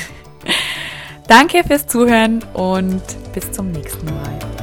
Danke 1.29 1.65
fürs 1.65 1.87
Zuhören 1.87 2.43
und 2.55 3.03
bis 3.33 3.51
zum 3.53 3.71
nächsten 3.73 4.07
Mal. 4.07 4.56